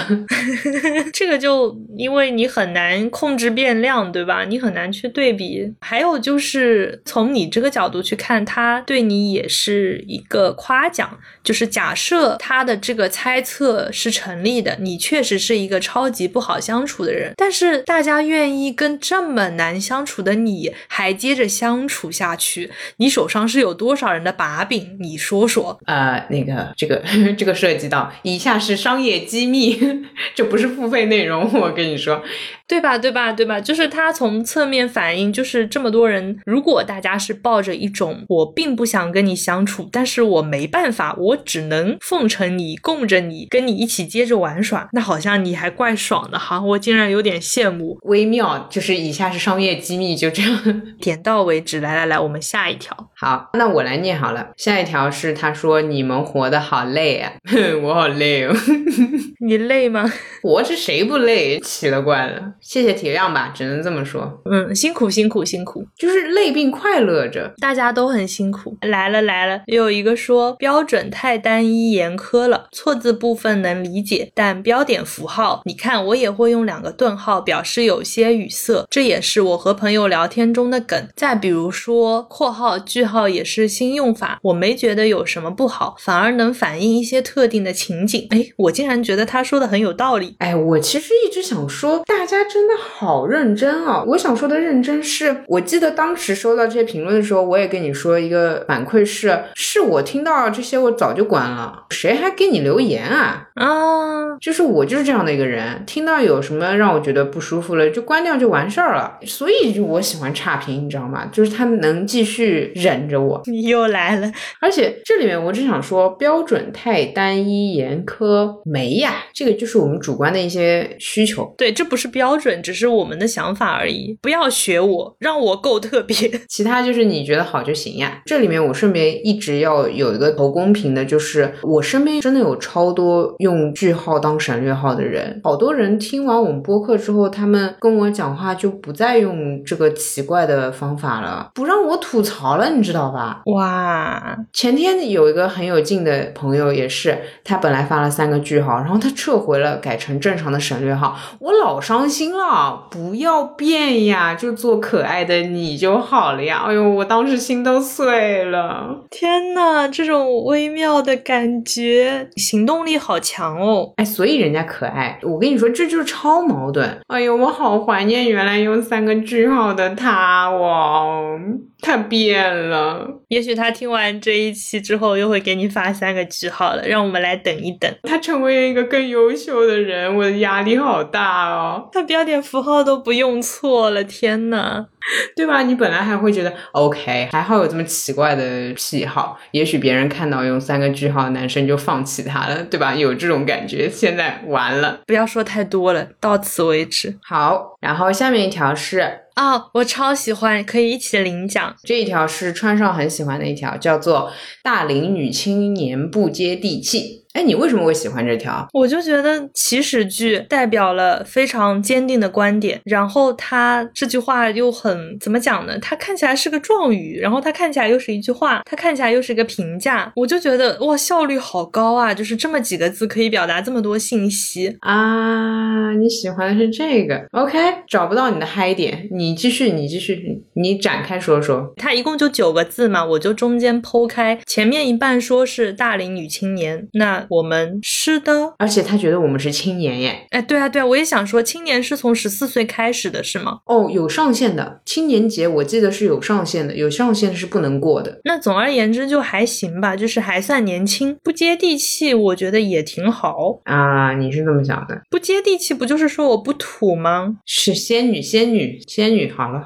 [1.12, 4.45] 这个就因为你很难控制变量，对吧？
[4.45, 5.74] 你很难去对比。
[5.81, 11.18] 还有就是从你这个角度去看，他对你也是一个夸奖。
[11.43, 25.80] 就是假设他的这个猜测是成立的，你确实是一个超级不好相处的人，但是大家愿意跟这么难相处的你还接着相处下去，你手上是有多少人的把柄，你说说。
[25.86, 27.02] 呃，那个这个
[27.38, 29.80] 这个涉及到以下是商业机密，
[30.36, 32.22] 这不是付费内容，我跟你说。
[32.70, 32.96] 对吧？
[32.96, 33.32] 对吧？
[33.32, 33.60] 对吧？
[33.60, 47.98] 就是他从侧面反映，就是这么多人，如果大家是抱着一种我并不想跟你相处，但是我没办法，我只能奉承你，供着你，跟你一起接着玩耍，那好像你还怪爽的哈，我竟然有点羡慕。
[48.02, 51.80] 微妙，就是以下是商业机密，就这样 点到为止。
[51.80, 53.10] 来来来，我们下一条。
[53.20, 54.48] 好，那我来念好了。
[54.56, 57.30] 下一条是他说你们活得好累啊，
[57.84, 58.56] 我好累哦。
[59.44, 60.10] 你累吗？
[60.42, 61.60] 活着谁不累？
[61.60, 62.40] 奇了怪了。
[62.62, 64.40] 谢谢体谅吧，只能这么说。
[64.50, 68.78] 嗯，辛苦辛苦辛苦，就是累并快乐着，大家都很辛苦。
[68.80, 81.06] 来了来了，有一个说标准太单一严苛了，错字部分能理解，但标点符号，你看我也会用两个顿号表示有些语塞，这也是我和朋友聊天中的梗。
[81.14, 88.26] 再比如说括号句号也是新用法，我没觉得有什么不好，反而能反映一些特定的情景。
[88.30, 90.36] 哎，我竟然觉得他说的很有道理。
[90.38, 94.04] 哎，我其实一直想说，大家真的好认真啊！
[94.06, 103.48] 我想说的认真是，我记得当时收到这些评论的时候，我也跟你说一个反馈是，是我听到这些我早就关了，谁还给你留言啊？
[103.54, 109.18] 啊，就是我就是这样的一个人，听到有什么让我觉得不舒服了，就关掉就完事儿了。
[109.26, 111.26] 所以就我喜欢差评，你知道吗？
[111.32, 113.40] 就是他能继续忍着我。
[113.46, 114.30] 你又来了，
[114.61, 121.55] 而且这里面我只想说，标准太单一严苛没呀，这个就是我们主观的一些需求。
[121.57, 124.18] 对，这不是标准，只是我们的想法而已。
[124.20, 126.16] 不要学我，让我够特别。
[126.48, 128.22] 其他就是你觉得好就行呀。
[128.26, 143.43] 这里面我顺便一直要有一个投公平的，就是我身边真的有超多用句号当省略号的人，好多人听完我们播客之后，他们跟我讲话就不再用这个奇怪的方法了，不让我吐槽了，你知道吧？
[143.47, 152.88] 哇，前天有一个很有劲的朋友，也是他本来发了三个句号，然后他撤回了，改成正常的省略号，我老伤心了。
[152.91, 156.64] 不要变呀，就做可爱的你就好了呀。
[156.66, 159.05] 哎呦，我当时心都碎了。
[159.11, 163.93] 天呐，这种微妙的感觉，行动力好强哦。
[163.97, 165.18] 哎，所以人家可爱。
[165.22, 167.01] 我跟你说，这就是超矛盾。
[167.09, 171.38] 哎呦，我好怀念原来用三个句号的他哦，
[171.83, 173.07] 他变了。
[173.28, 176.87] 也许他听完这一期之后，又会给你发三个句号了。
[176.87, 181.89] 让我们来等一等，他成为一个更优秀的人，我的压力好大哦。
[181.93, 184.87] 他标点符号都不用错了，天呐！
[185.35, 185.62] 对吧？
[185.62, 189.39] 你本来还会觉得 OK，还好有这么奇怪的癖好。
[189.53, 192.95] 也许别人看到用三个句号，男生就放弃他了，对吧？
[192.95, 193.89] 有这种感觉。
[193.89, 197.16] 现在完了，不要说太多了，到此为止。
[197.22, 201.74] 好，然后下面一条是啊，我超喜欢，可以一起领奖。
[201.82, 204.30] 这一条是穿上很喜欢的一条，叫做
[204.62, 207.19] “大龄女青年不接地气”。
[207.33, 208.66] 哎，你为什么会喜欢这条？
[208.72, 215.78] 我就觉得起始句代表了非常坚定的观点，然后他这句话又很怎么讲呢？
[215.81, 222.12] 它看起来是个状语，然后它看起来又是一句话，它看起来又是一个评价，我就觉得哇，效率好高啊！
[222.12, 225.93] 就是这么几个字可以表达这么多信息啊！
[225.93, 231.72] 你喜欢的是这个？OK，找不到你的嗨点，你继续，你继续，你展开说说。
[231.76, 237.19] 它一共就九个字嘛，我就中间剖开，前面一半说是大龄女青年，那。
[237.28, 240.26] 我们是的，而且他觉得我们是青年耶。
[240.30, 243.60] 哎，对啊，对啊，我也想说，青年是从十四岁开始的，是吗？
[243.66, 248.20] 哦，有上限的，青年节我记得是有上限的，有上限是不能过的。
[248.24, 254.12] 那总而言之就还行吧，就是还算年轻，不接地气，我觉得也挺好啊。
[254.14, 255.00] 你是这么想的？
[255.10, 257.36] 不接地气不就是说我不土吗？
[257.46, 259.64] 是仙女，仙女，仙女，好了，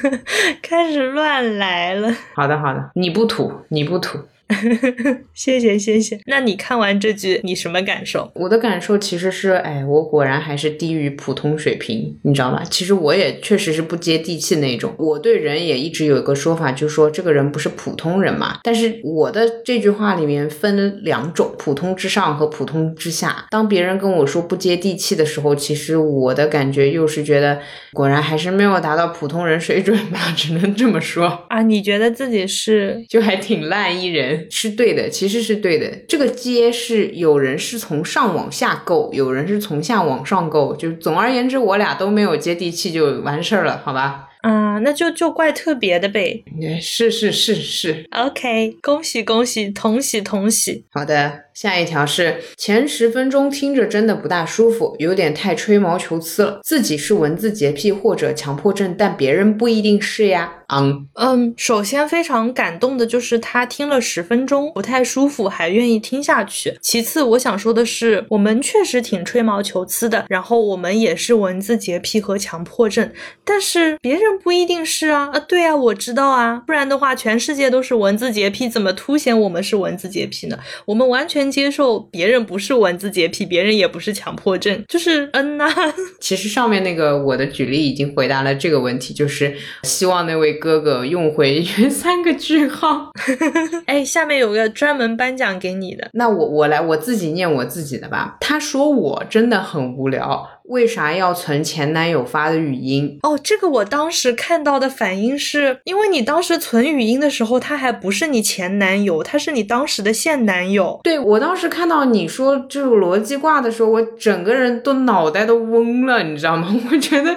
[0.62, 2.14] 开始乱来了。
[2.34, 4.18] 好的，好的，你不土，你不土。
[5.34, 8.30] 谢谢谢谢，那你看完这句你什么感受？
[8.34, 12.62] 我的感受其实是，哎，我果然还是低于普通水平，你知道吧？
[12.68, 14.94] 其实我也确实是不接地气那种。
[14.98, 18.58] 我对人也一直有一个说法，就是说这个人不是普通人嘛。
[18.62, 23.46] 但是我的这句话里面分两种，普通之上和普通之下。
[23.50, 27.60] 当别人跟我说不接地气的时候，其实我的感觉又是觉得，
[27.92, 31.62] 果然还是没有达到普通人水准吧，只能这么说啊。
[31.62, 34.39] 你觉得自己是就还挺烂一人。
[34.50, 35.90] 是对的，其实是对的。
[36.08, 40.76] 这个接是有人是从上往下够，有人是从下往上够。
[40.76, 44.28] 就总而言之，我俩都没有接地气，就完事儿了，好吧？
[44.42, 46.42] 啊，那就就怪特别的呗。
[46.80, 48.06] 是是是是。
[48.10, 50.84] OK，恭喜恭喜，同喜同喜。
[50.90, 56.60] 好的，下一条是前十分钟听着真的不大舒服，有点太吹毛求疵了。
[56.62, 60.54] 自己是文字洁癖或者强迫症，但别人不一定是呀。
[60.68, 61.06] 昂。
[61.14, 66.78] 嗯，首先非常感动的就是他听了十分钟不太舒服，还愿意听下去。
[66.80, 73.10] 其次，我想说的是，我们确实挺吹毛求疵的，然后我们也是文字洁癖和强迫症，
[73.44, 80.56] 但是别人不一定是啊啊，对啊，我知道啊，不然的话，全世界都是文字洁癖，怎么凸显我们是文字洁癖呢？
[80.86, 85.72] 我们完全接受别人不是文字洁癖，别人也不是强迫症，就是嗯呐、
[86.18, 93.12] 其实上面那个我的举例已经回答了这个问题，就是希望那位哥哥用回原三个句号。
[93.86, 98.38] 哎，下面有个专门颁奖给你的，那我我来我自己念我自己的吧。
[98.40, 103.18] 他说我真的很无聊，为啥要存前男友发的语音？
[103.22, 111.00] 哦，这个我当时看到的反应是，因为你当时存语音的时候，他还不是你前男友，他是你当时的现男友。
[111.02, 116.68] 对我当时看到你说这种逻辑挂的时候，我整个人都脑袋都嗡了，你知道吗？
[116.92, 117.36] 我觉得，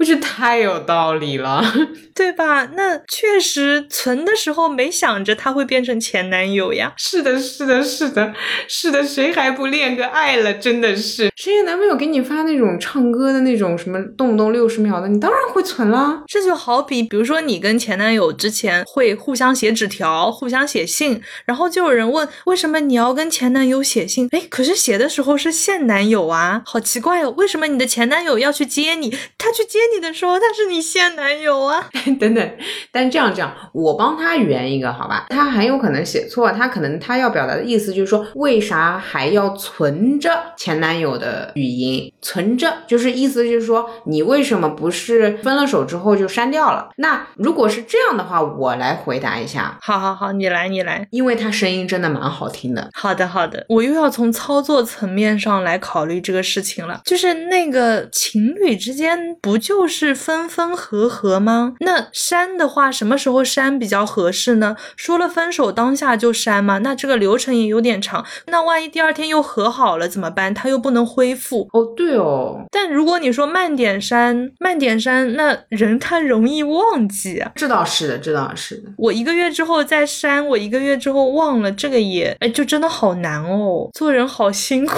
[0.00, 1.62] 我觉得太有道理了。
[2.12, 2.68] 对吧？
[2.74, 6.92] 那确实存的时候没想着他会变成前男友呀。
[6.98, 8.34] 是的，是的，是的，
[8.68, 10.52] 是的，谁还不恋个爱了？
[10.54, 16.22] 真的是，谁有男朋友给你发那种唱歌的那种什么动不动六十秒的，你当然会存啦。
[16.26, 24.28] 这就好比，比如说你跟前男友之前会互相写纸条、互相写信，然后就有人问为什么你要跟前男友写信？
[24.32, 29.10] 哎，可是写的时候是现男友啊，好奇怪哦，为什么你的前男友要去接你？
[29.38, 31.88] 他去接你的时候，他是你现男友啊？
[32.18, 32.50] 等等，
[32.92, 35.26] 但这样这样，我帮他圆一个好吧？
[35.30, 42.12] 他很有可能写错，他可能他要表达的意思就是说，为啥还要存着前男友的语音？
[42.22, 46.90] 存着就是意思就是说，你为什么不是分了手之后就删掉了？
[46.96, 51.06] 那如果是这样的话，我来回答一下，好好好，你来，你来。
[51.10, 52.88] 因为他声音真的蛮好听的。
[52.92, 57.00] 好的，好的，我又要从操作层面上来考虑这个事情了。
[57.04, 61.74] 就是那个情侣之间不就是分分合合吗？
[61.80, 64.76] 那删的话，什么时候删比较合适呢？
[64.96, 66.78] 说了分手当下就删吗？
[66.78, 68.24] 那这个流程也有点长。
[68.46, 70.52] 那万一第二天又和好了怎么办？
[70.52, 71.68] 他又不能恢复。
[71.72, 77.52] 哦，对哦，但如果你说慢点删，慢点删，那人他容易忘记啊。
[77.54, 78.90] 这倒是的，这倒是的。
[78.96, 84.94] 我一个月之后再删，我一个月之后忘了，这个也哎，就真的好难哦，做人好辛苦。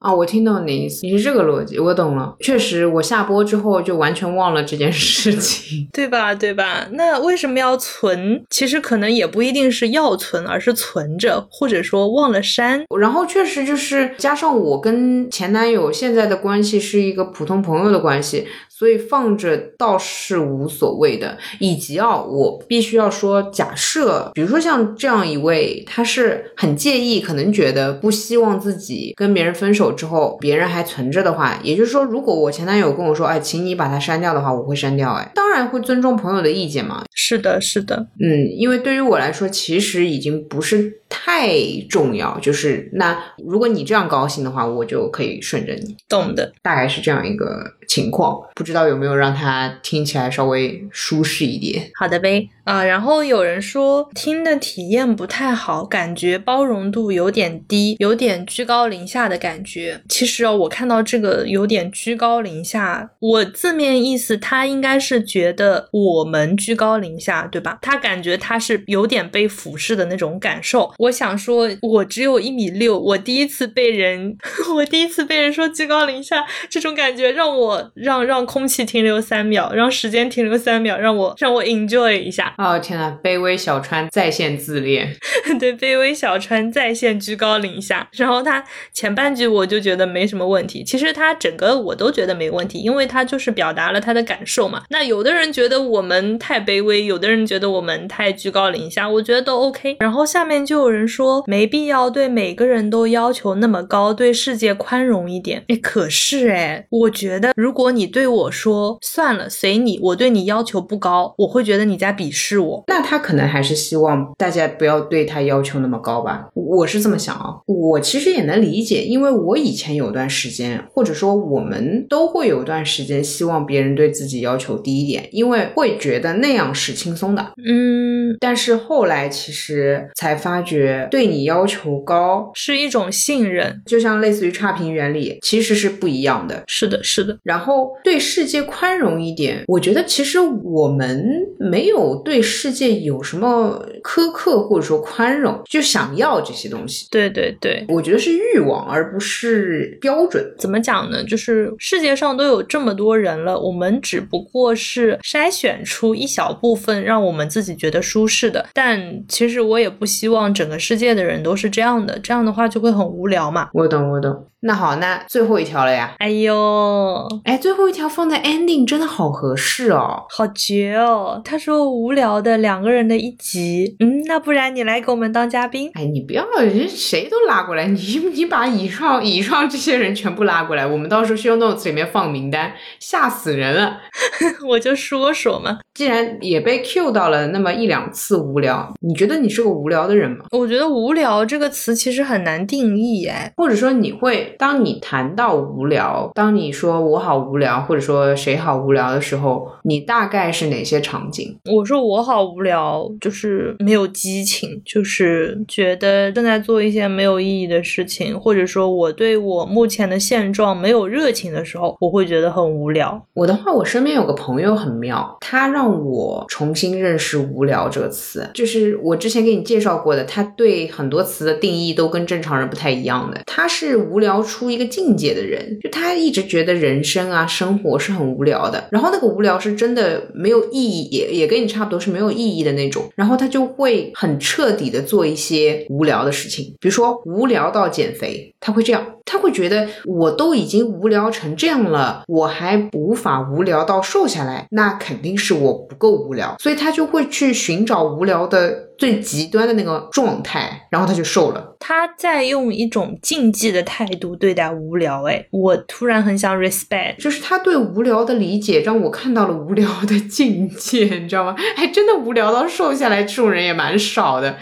[0.00, 2.34] 啊、我听懂你的意思，你是这个逻辑，我懂了。
[2.40, 5.86] 确实，我下播之后就完全忘了这件事情。
[5.92, 6.34] 对吧？
[6.34, 6.88] 对吧？
[6.92, 8.44] 那为什么要存？
[8.50, 12.84] 其实可能也不一定是要存，而是存着，或者说忘了删。
[12.98, 18.46] 然后确实就是加上我跟前男友现在的关系是一个普通朋友的关系，
[18.76, 21.38] 所以放着倒是无所谓的。
[21.60, 35.12] 以及啊，我必须要说，假设比如说像这样一位，他是很介意，可能觉得不希望自己跟别人分手之后，别人还存着的话，也就是说，如果我前男友跟我说，哎，请你把它删掉的话，我会删掉。
[35.14, 37.04] 哎，当然会尊重朋友的意见嘛。
[37.14, 41.50] 是的，是的，嗯，因为对于我来说，其实已经不是太
[41.88, 42.38] 重要。
[42.40, 46.52] 就是那如果你这样高兴的话，我就可以顺着你，懂的。
[46.62, 48.40] 大概是这样一个情况。
[48.54, 51.90] 不知道有没有让他听起来稍微舒适一点？
[51.94, 60.00] 好的呗，啊、然后有人说听的体验不太好，感觉包容度有点低，有点居高临下的感觉。
[60.08, 67.78] 其实哦，我看到这个有点居高临下，我字面意思他应该是觉得我们居高临下，对吧？
[67.82, 70.92] 他感觉他是有点被俯视的那种感受。
[70.98, 74.36] 我想说，我只有一米六，我第一次被人，
[74.74, 82.54] 我第一次被人说居高临下，这种感觉让我让让空气停留三秒，让时间停留三秒，让我让我 enjoy 一下。
[82.58, 85.14] 哦天呐，卑微小川在线自恋。
[85.58, 88.08] 对，卑微小川在线居高临下。
[88.12, 94.82] 然后他前半句我就觉得没什么问题，其实他整个我都觉得没问题，因为他就是表达了他的感受嘛。
[94.90, 99.96] 那有的人觉得我们太卑微，有的人觉得我们太居高临下，我觉得都 OK。
[100.00, 105.64] 然后下面就有人说没必要对每个人都要求那么高，对世界宽容一点。
[105.68, 112.84] 哎，可是哎，我觉得如果你对我说算了，随你，我对你要求不高，我会觉得你在鄙视我。
[112.86, 117.56] 那他可能还是希望大家不要对他要求那么高吧，我是这么想啊。
[117.66, 127.52] 我其实也能理解，因为我以前有段时间，或者说我们都会有段时间，希望别人对自己要求低一点，因为会觉得那样是轻松的。
[127.66, 133.82] 嗯，但是后来其实才发觉，对你要求高，是一种信任。
[133.86, 136.64] 就像类似于差评原理，其实是不一样的。
[136.66, 137.38] 是的，是的。
[137.42, 139.64] 然然后对世界宽容一点。
[139.66, 141.24] 我觉得其实我们
[141.58, 147.08] 没有对世界有什么苛刻或者说宽容，就想要这些东西。
[147.10, 150.44] 对对对，我觉得是欲望，而不是标准。
[150.58, 151.24] 怎么讲呢？
[151.24, 158.66] 就是世界上都有这么多人了，我们只不过是筛选出一小部分让我们自己觉得舒适的。
[158.74, 163.70] 但其实我也不希望整个世界的人都是这样的，这样的话就会很无聊嘛。
[163.72, 164.44] 我懂，我懂。
[164.66, 166.14] 那好，那最后一条了呀。
[166.18, 171.40] 哎呦，哎，最后一条放在 ending 真的好合适哦，好绝哦！
[171.44, 175.90] 他说无聊的两个人的一集，嗯，那不然你来给我们当嘉宾？
[175.94, 178.00] 哎，你不要人谁都拉过来，你
[178.34, 183.98] 你把以上以上这些人全部拉过来，我们到时候 show notes 里面放名单，吓死人了。
[184.68, 190.44] 我就说说嘛，既然也被 Q 到了那么一两次无聊，你觉得你是个无聊的人吗？
[190.50, 194.54] 我觉得无聊这个词其实很难定义，哎，或者说你会。
[194.58, 201.56] 当你谈到无聊，当你说我好无聊，或者说谁好无聊的时候，你大概是哪些场景？
[201.72, 213.26] 我说我好无聊，就是没有激情，就是觉得正在做一些没有意义的事情，或者说我对我目前的现状没有热情的时候，我会觉得很无聊。
[213.34, 224.36] 我的话，我身边有个朋友很妙，他让让我重新认识“无聊”这个词，就是我之前给你介绍过的，他对很多词的定义都跟正常人不太一样的，他是无聊。
[224.46, 248.86] 出一个境界的人，就他一直觉得人生啊、生活是很无聊的，然后那个无聊是真的没有意义，也也跟你差不多是没有意义的那种，然后他就会很彻底的做一些无聊的事情，比如说无聊到减肥，他会这样，他会觉得我都已经无聊成这样了，我还无法无聊到瘦下来，那肯定是我不够无聊，所以他就会去寻找无聊的。
[248.96, 251.76] 最极端的那个状态，然后他就瘦了。
[251.78, 261.54] 他在用一种竞技的态度对待无聊，哎，我突然很想 respect，就是他对无聊的理解，让我看到了无聊的 境界，你知道吗？
[261.76, 264.56] 哎，真的无聊到瘦下来这种人也蛮少的。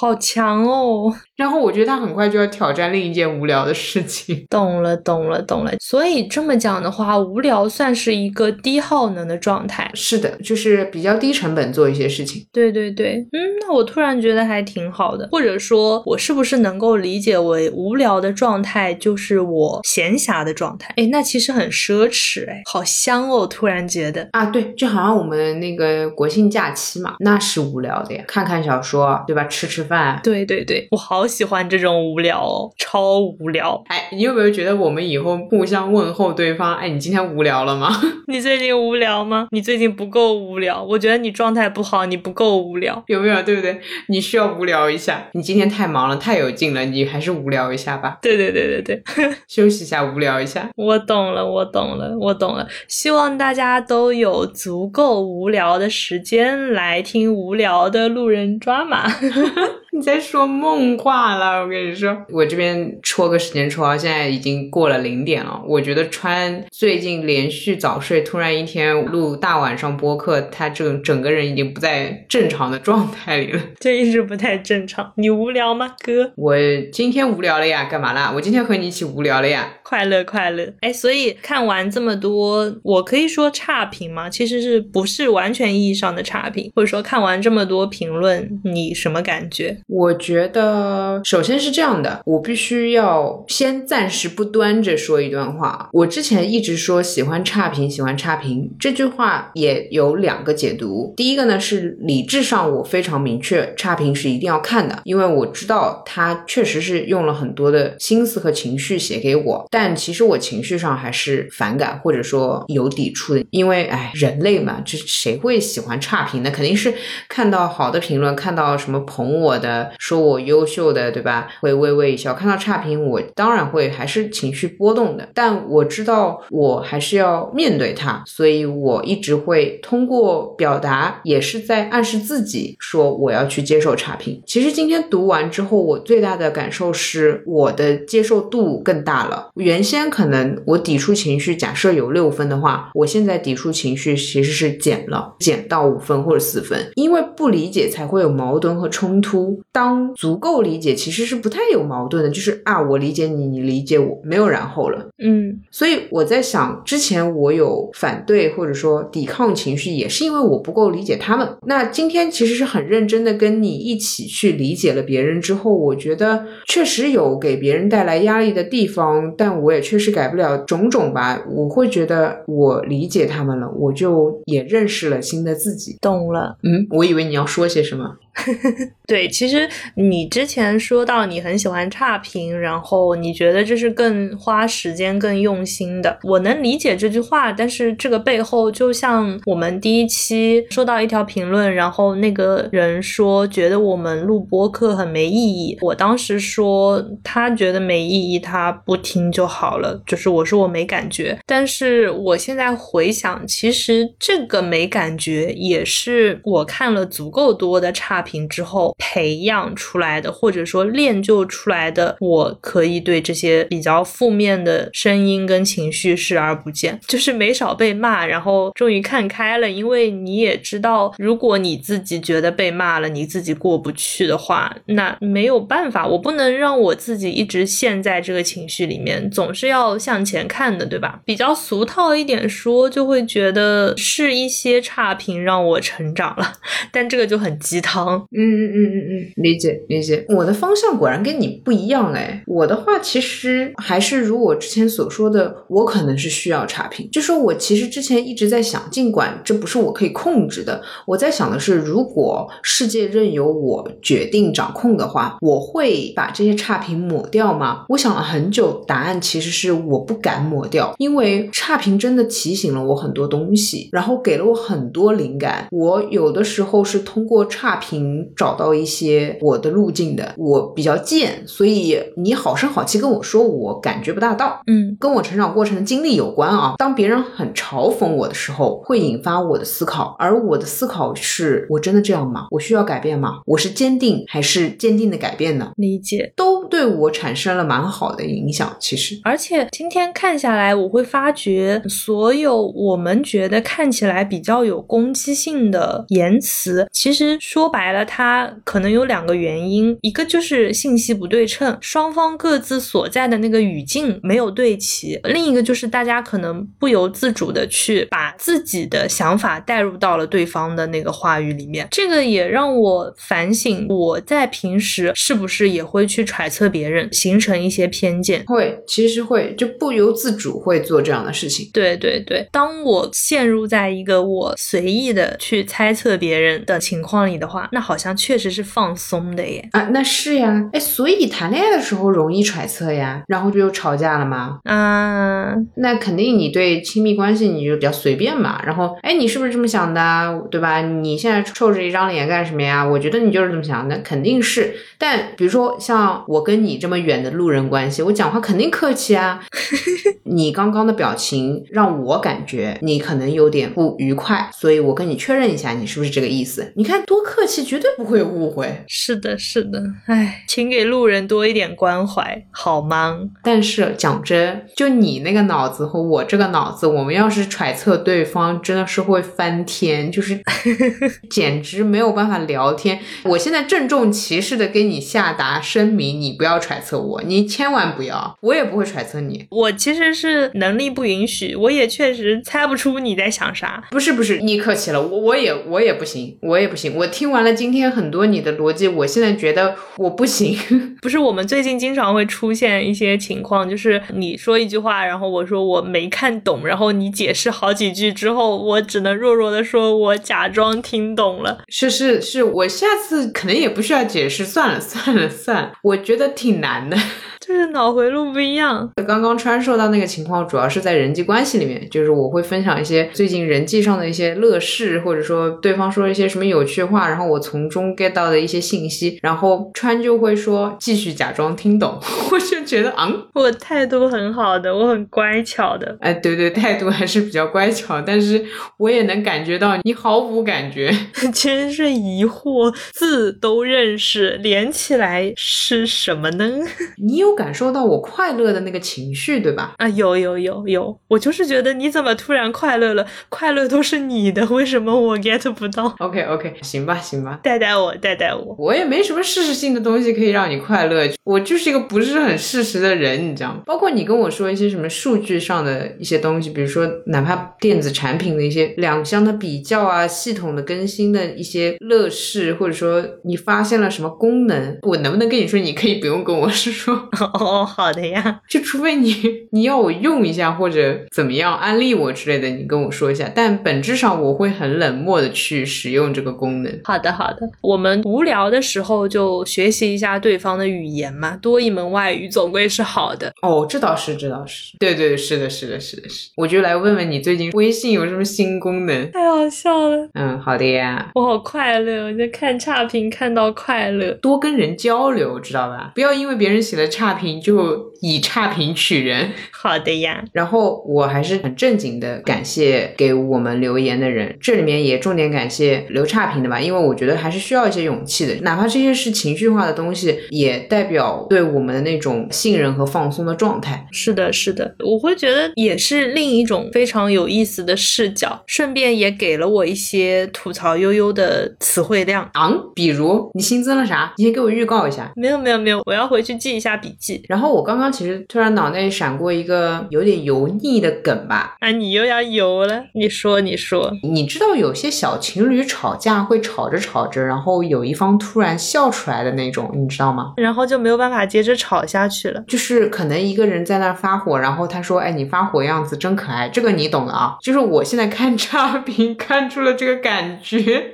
[0.00, 1.12] 好强哦！
[1.34, 4.46] 然后我觉得他很快就要挑战另一件无聊的事情。
[4.48, 5.72] 懂了，懂了，懂了。
[5.80, 9.90] 所以这么讲的话，无聊算是一个低耗能的状态。
[9.94, 12.46] 是的，就是比较低成本做一些事情。
[12.52, 15.28] 对对对，嗯，那我突然觉得还挺好的。
[15.32, 20.94] 或者说，我是不是能够理解为无聊的状态就是我闲暇的状态？
[20.96, 23.44] 哎，那其实很奢侈，哎，好香哦！
[23.48, 29.42] 突然觉得啊，对，就好像我们那个国庆假期嘛，那是无聊的呀，看看小说，对吧？
[29.46, 29.87] 吃吃。
[29.88, 33.82] 饭，对对对，我好喜欢这种无聊，哦，超无聊。
[33.88, 36.76] 哎，你有没有觉得我们以后互相问候对方？
[36.76, 37.88] 哎，你今天无聊了吗？
[38.28, 39.48] 你最近无聊吗？
[39.50, 43.42] 你最近不够无聊，我觉得你状态不好，你不够无聊，有没有？
[43.42, 43.80] 对不对？
[44.08, 45.28] 你需要无聊一下。
[45.32, 48.18] 你今天太忙了，太有劲了，你还是无聊一下吧。
[48.20, 49.02] 对对对对对，
[49.48, 50.68] 休息一下，无聊一下。
[50.76, 52.66] 我懂了，我懂了，我懂了。
[52.86, 59.06] 希望大家都有足够无聊的时间来听无聊的路人抓马。
[59.92, 65.60] 你在说梦话了，我跟你说，我这边戳个时间戳，现在已经过了零点了。
[65.66, 75.12] 我觉得川最近连续早睡，突然一天录大晚上播客，他这整个人已经不在正常的状态里了， 就一直不太正常。
[75.16, 76.32] 你无聊吗，哥？
[76.36, 76.54] 我
[76.92, 78.30] 今天无聊了呀，干嘛啦？
[78.34, 80.72] 我今天和你一起无聊了呀，快乐快乐。
[80.80, 84.28] 哎，所以看完这么多，我可以说差评吗？
[84.30, 86.70] 其实是不是完全意义上的差评？
[86.76, 89.67] 或者说看完这么多评论，你什么感觉？
[89.86, 95.88] 我觉得，首先是这样的，我必须要先暂时不端着说一段话。
[95.92, 101.14] 我之前一直说喜欢差评，喜欢差评这句话也有两个解读。
[101.16, 116.50] 第一个呢是理智上我非常明确，差评是一定要看的，因为我知道他确实是用了很多的心思和情绪写给我，但其实我情绪上还是反感或者说有抵触的，因为哎，人类嘛，这谁会喜欢差评呢？
[116.50, 116.92] 肯定是
[117.28, 119.90] 看到好的评论，看到什么捧我的。
[119.98, 121.48] 说我优秀的，对吧？
[121.60, 122.34] 会微微一笑。
[122.34, 125.28] 看到差评，我当然会还是情绪波动的。
[125.34, 134.42] 但我知道，我还是要面对它，所以我一直会通过表达，也是在暗示自己说我要去接受差评。
[134.46, 139.50] 其实今天读完之后，我最大的感受是我的接受度更大了。
[139.54, 146.78] 原先可能我抵触情绪，假设有六分的话，我现在抵触情绪其实是减了，减到五分或者四分。
[146.94, 149.47] 因为不理解才会有矛盾和冲突。
[149.72, 152.30] 当足够理解，其实是不太有矛盾的。
[152.30, 155.06] 就是啊，我理解你，你理解我，没有然后了。
[155.22, 161.48] 嗯所以我在想，之前我有反对或者说抵抗情绪，也是因为我不够理解他们。
[161.66, 171.42] 那今天其实是很认真的跟你一起去理解了别人之后，我觉得确实有给别人带来压力的地方，但我也确实改不了种种吧。
[171.50, 175.96] 我会觉得我理解他们了，我就也认识了新的自己。
[176.00, 176.56] 懂了。
[176.62, 178.16] 嗯，我以为你要说些什么。
[179.06, 186.18] 对，其实你之前说到你很喜欢差评，然后你觉得这是更花时间、更用心的。
[186.22, 195.76] 我能理解这句话，但是这个背后，就像我们第一期收到一条评论，然后那个人说觉得我们录播课很没意义。
[195.80, 201.38] 我当时说他觉得没意义，他不听就好了，就是我说我没感觉。
[201.46, 212.16] 但是我现在回想，其实这个没感觉也是我看了足够多的差评之后培养出来的，或者说练就出来的。
[212.20, 219.70] 我可以对这些比较负面的声音跟情绪视而不见，就是没少被骂，然后终于看开了。
[219.70, 231.20] 因为你也知道，如果你自己觉得被骂了，你自己过不去的话，那没有办法，我不能让我自己一直陷在这个情绪里面，总是要向前看的，对吧？
[231.24, 236.54] 比较俗套一点说，就会觉得是一些差评让我成长了，
[236.90, 238.17] 但这个就很鸡汤。
[238.32, 240.24] 嗯嗯嗯嗯嗯，理解理解。
[240.28, 242.42] 我的方向果然跟你不一样哎。
[242.46, 247.08] 我的话其实还是如我之前所说的，我可能是需要差评。
[247.10, 257.84] 就说我其实之前一直在想，尽管这不是我可以控制的，我在想的是，如果世界任由我决定掌控的话，我会把这些差评抹掉吗？
[257.88, 265.66] 我想了很久，答案其实是我不敢抹掉，因为差评真的提醒了我很多东西，然后给了我很多灵感。
[265.70, 267.97] 我有的时候是通过差评
[268.36, 270.34] 找到一些我的路径的。
[270.36, 274.60] 我比较贱，所以你好声好气跟我说，我感觉不大到。
[274.66, 276.74] 嗯跟我成长过程的经历有关啊。
[276.78, 282.46] 当别人很嘲讽我的时候，会引发我的思考，而我的思考是：我真的这样吗？
[282.50, 283.40] 我需要改变吗？
[283.46, 285.72] 我是坚定还是坚定的改变呢？
[285.76, 286.32] 理解。
[286.36, 288.76] 都对我产生了蛮好的影响。
[288.78, 311.86] 其实，而且今天看下来，我会发觉，所有我们觉得看起来比较有攻击性的言辞，其实说白了，它可能有两个原因，一个就是信息不对称，双方各自所在的那个语境没有对齐；另一个就是大家可能不由自主的去把自己的想法带入到了对方的那个话语里面。
[311.90, 318.44] 这个也让我反省，我在平时是不是也会去揣测别人，形成一些偏见。
[318.46, 321.68] 会其实会就不由自主会做这样的事情。
[321.72, 329.68] 对对对，当我陷入在一个我随意的去猜测别人的情况里的话，那好像确实是放松的耶。
[329.72, 334.58] 啊，那是呀，哎，所以谈恋爱的时候容易揣测呀，然后就又吵架了吗？
[334.64, 340.80] 啊，那肯定你对亲密关系你就比较随便嘛，然后哎，你是不是这么想的，对吧？
[340.82, 342.84] 你现在臭着一张脸干什么呀？
[342.84, 344.74] 我觉得你就是这么想的，肯定是。
[344.98, 349.40] 但比如说像我跟你这么远的路人关系，我讲话肯定客气啊。
[350.24, 356.72] 你刚刚的表情让我感觉你可能有点不愉快，所以我跟你确认一下，你是不是这个意思？
[356.76, 358.82] 你看多客气，绝对不会有误会。
[358.88, 363.18] 是的，是的，哎，请给路人多一点关怀，好吗？
[363.42, 370.40] 但是讲真，就你那个脑子和我这个脑子，我们要是揣测对方，真的是会翻天，就是
[371.28, 372.98] 简直没有办法聊天。
[373.24, 379.46] 我现在郑重其事的给你下达声明，你不要揣测我，你千万不要，我也不会揣测你。
[379.50, 383.84] 我其实是能力不允许，我也确实猜不出你在想啥。
[383.90, 386.94] 不是不是，你客气了，我我也我也不行，我也不行。
[386.96, 390.56] 我听完了今天很多你的逻辑，我现在觉得我不行。
[391.02, 401.58] 不是我们最近经常会出现一些情况，就是你说一句话，然后我说我没看懂，然后你解释好几句之后，我只能弱弱的说我假装听懂了。
[401.66, 406.96] 是是是，我下次可能也不需要解释，算了算了算了，我觉得挺难的。
[407.48, 408.90] 就是脑回路不一样。
[409.06, 421.98] 刚刚穿受到那个情况，主要是在人际关系里面，就是我会分享一些最近人际上的一些乐事，或者说对方说一些什么有趣话，然后我从中 get 到的一些信息，然后川就会说继续假装听懂，
[422.30, 425.96] 我就觉得嗯，我态度很好的，我很乖巧的。
[426.00, 428.44] 哎，对对，态度还是比较乖巧，但是
[428.76, 430.92] 我也能感觉到你毫无感觉，
[431.32, 436.46] 其实是疑惑，字都认识，连起来是什么呢？
[437.02, 439.72] 你有感受到我快乐的那个情绪，对吧？
[439.78, 443.06] 啊，有有有有，我就是觉得你怎么突然快乐了？
[443.30, 448.54] 快乐都是你的，为什么我 get 不到？OK OK，行吧行吧，带带我，带带我。
[448.58, 453.62] 我也没什么事实性的东西可以让你快乐，我就是一个不是很事实的人，你知道吗？
[453.66, 466.94] 包括你跟我说一些什么数据上的一些东西，比如说哪怕电子产品的一些两相的比较啊，系统的更新的一些乐事，或者说你发现了什么功能，我能不能跟你说，你可以不用跟我说，
[467.34, 468.40] 哦，好的呀。
[468.48, 469.14] 就除非你
[469.52, 473.30] 你要我用一下或者怎么样安利我之类的，你跟我说一下。
[473.34, 476.80] 但本质上我会很冷漠的去使用这个功能。
[476.84, 477.48] 好的，好的。
[477.60, 483.32] 我们无聊的时候就学习一下对方的语言嘛，多一门外语总归是好的。
[483.42, 486.30] 哦，这倒是，这倒是，对对，是的，是的，是的，是。
[486.36, 489.10] 我就来问问你最近微信有什么新功能？
[489.12, 494.12] 太好笑了，嗯，好的呀，我好快乐，我在看差评看到快乐。
[494.22, 495.92] 多跟人交流，知道吧？
[495.94, 499.30] 不要因为别人写了差评就以差评取人。
[499.52, 513.86] 好的呀，然后我还是很正经的感谢给我们留言的人，这里面也重点感谢留差评的吧，因为我觉得还是需要一些勇气的，哪怕这些是情绪化的东西，也代表对我们的那种信任和放松的状态。
[513.92, 522.28] 是的，是的，我会觉得也是另一种非常有意思的视角，顺便也给了我一些吐槽悠悠的词汇量。
[522.34, 524.12] 昂、比如你新增了啥？
[524.16, 525.12] 你先给我预告一下。
[525.16, 527.22] 没有，没有，没有，我要回去记一下笔记。
[527.28, 532.84] 然后我刚刚其实突然脑内闪过一个有点油腻的梗吧，啊，你又要油了？
[532.94, 540.32] 你说，你说，你知道有些小情侣吵架会吵着吵着，然后有一方突然笑出来的那种，你知道吗？
[540.36, 542.42] 然后就没有办法接着吵下去了。
[542.48, 547.36] 就是可能一个人在那发火，然后他说：“哎，你发火样子真可爱。”这个你懂的啊。
[547.40, 550.84] 就是我现在看 差评看出了这个感觉，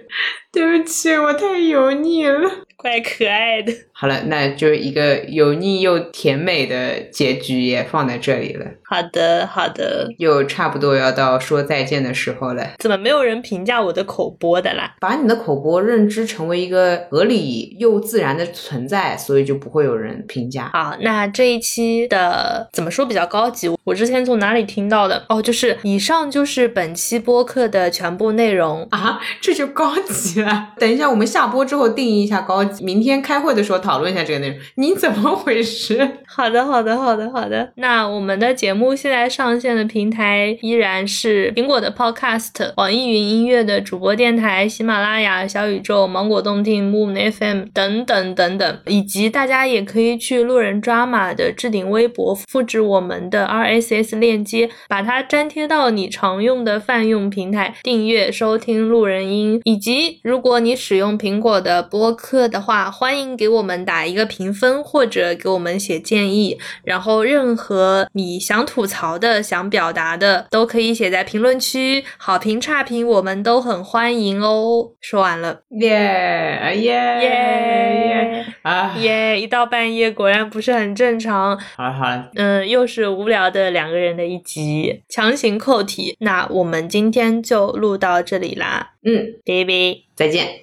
[0.54, 2.48] 对不起，我太油腻了。
[2.76, 3.72] 怪可爱的。
[3.92, 10.06] 好了，那就一个油腻又甜美的结局也放在这里了，好的，好的。
[10.18, 12.72] 又差不多要到说再见的时候了。
[12.80, 14.94] 怎么没有人评价我的口播的啦？
[15.00, 20.70] 把你的口播认知成为一个合理又自然的存在，所以就不会有人评价。
[20.74, 23.70] 好，那这一期的怎么说比较高级？
[23.84, 25.24] 我之前从哪里听到的？
[25.30, 28.86] 哦，就是以上就是本期播客的全部内容。
[28.90, 30.43] 啊，这就高级了。
[30.78, 34.58] 等一下，我们下播之后定义一下高级，明天开会的时候讨论一下这个内容。
[34.76, 36.08] 你怎么回事？
[36.26, 37.72] 好的，好的，好的，好的。
[37.76, 59.60] 那我们的节目现在上线的平台依然是苹果的 Podcast、网易云音乐的主播电台、喜马拉雅、小宇宙、芒果动听、Moon FM 等等等等，以及大家也可以去路人抓马的置顶微博，复制我们的 RSS 链接，把它粘贴到你常用的泛用平台，订阅收听路人音。
[59.64, 66.58] 以及如果你使用苹果的播客的话，欢迎给我们打一个评分，或者给我们写建议。
[66.84, 74.90] 然后任何你想吐槽的、想表达的，都可以写在评论区，好评差评我们都很欢迎哦。
[75.00, 78.94] 说完了，耶耶耶耶啊！
[78.98, 79.40] 耶！
[79.40, 81.58] 一到半夜果然不是很正常。
[81.76, 86.16] 好了好了，嗯，又是无聊的两个人的一集，强行扣题。
[86.20, 90.02] 那我们今天就录到这里啦，嗯，拜拜。
[90.16, 90.60] 再见。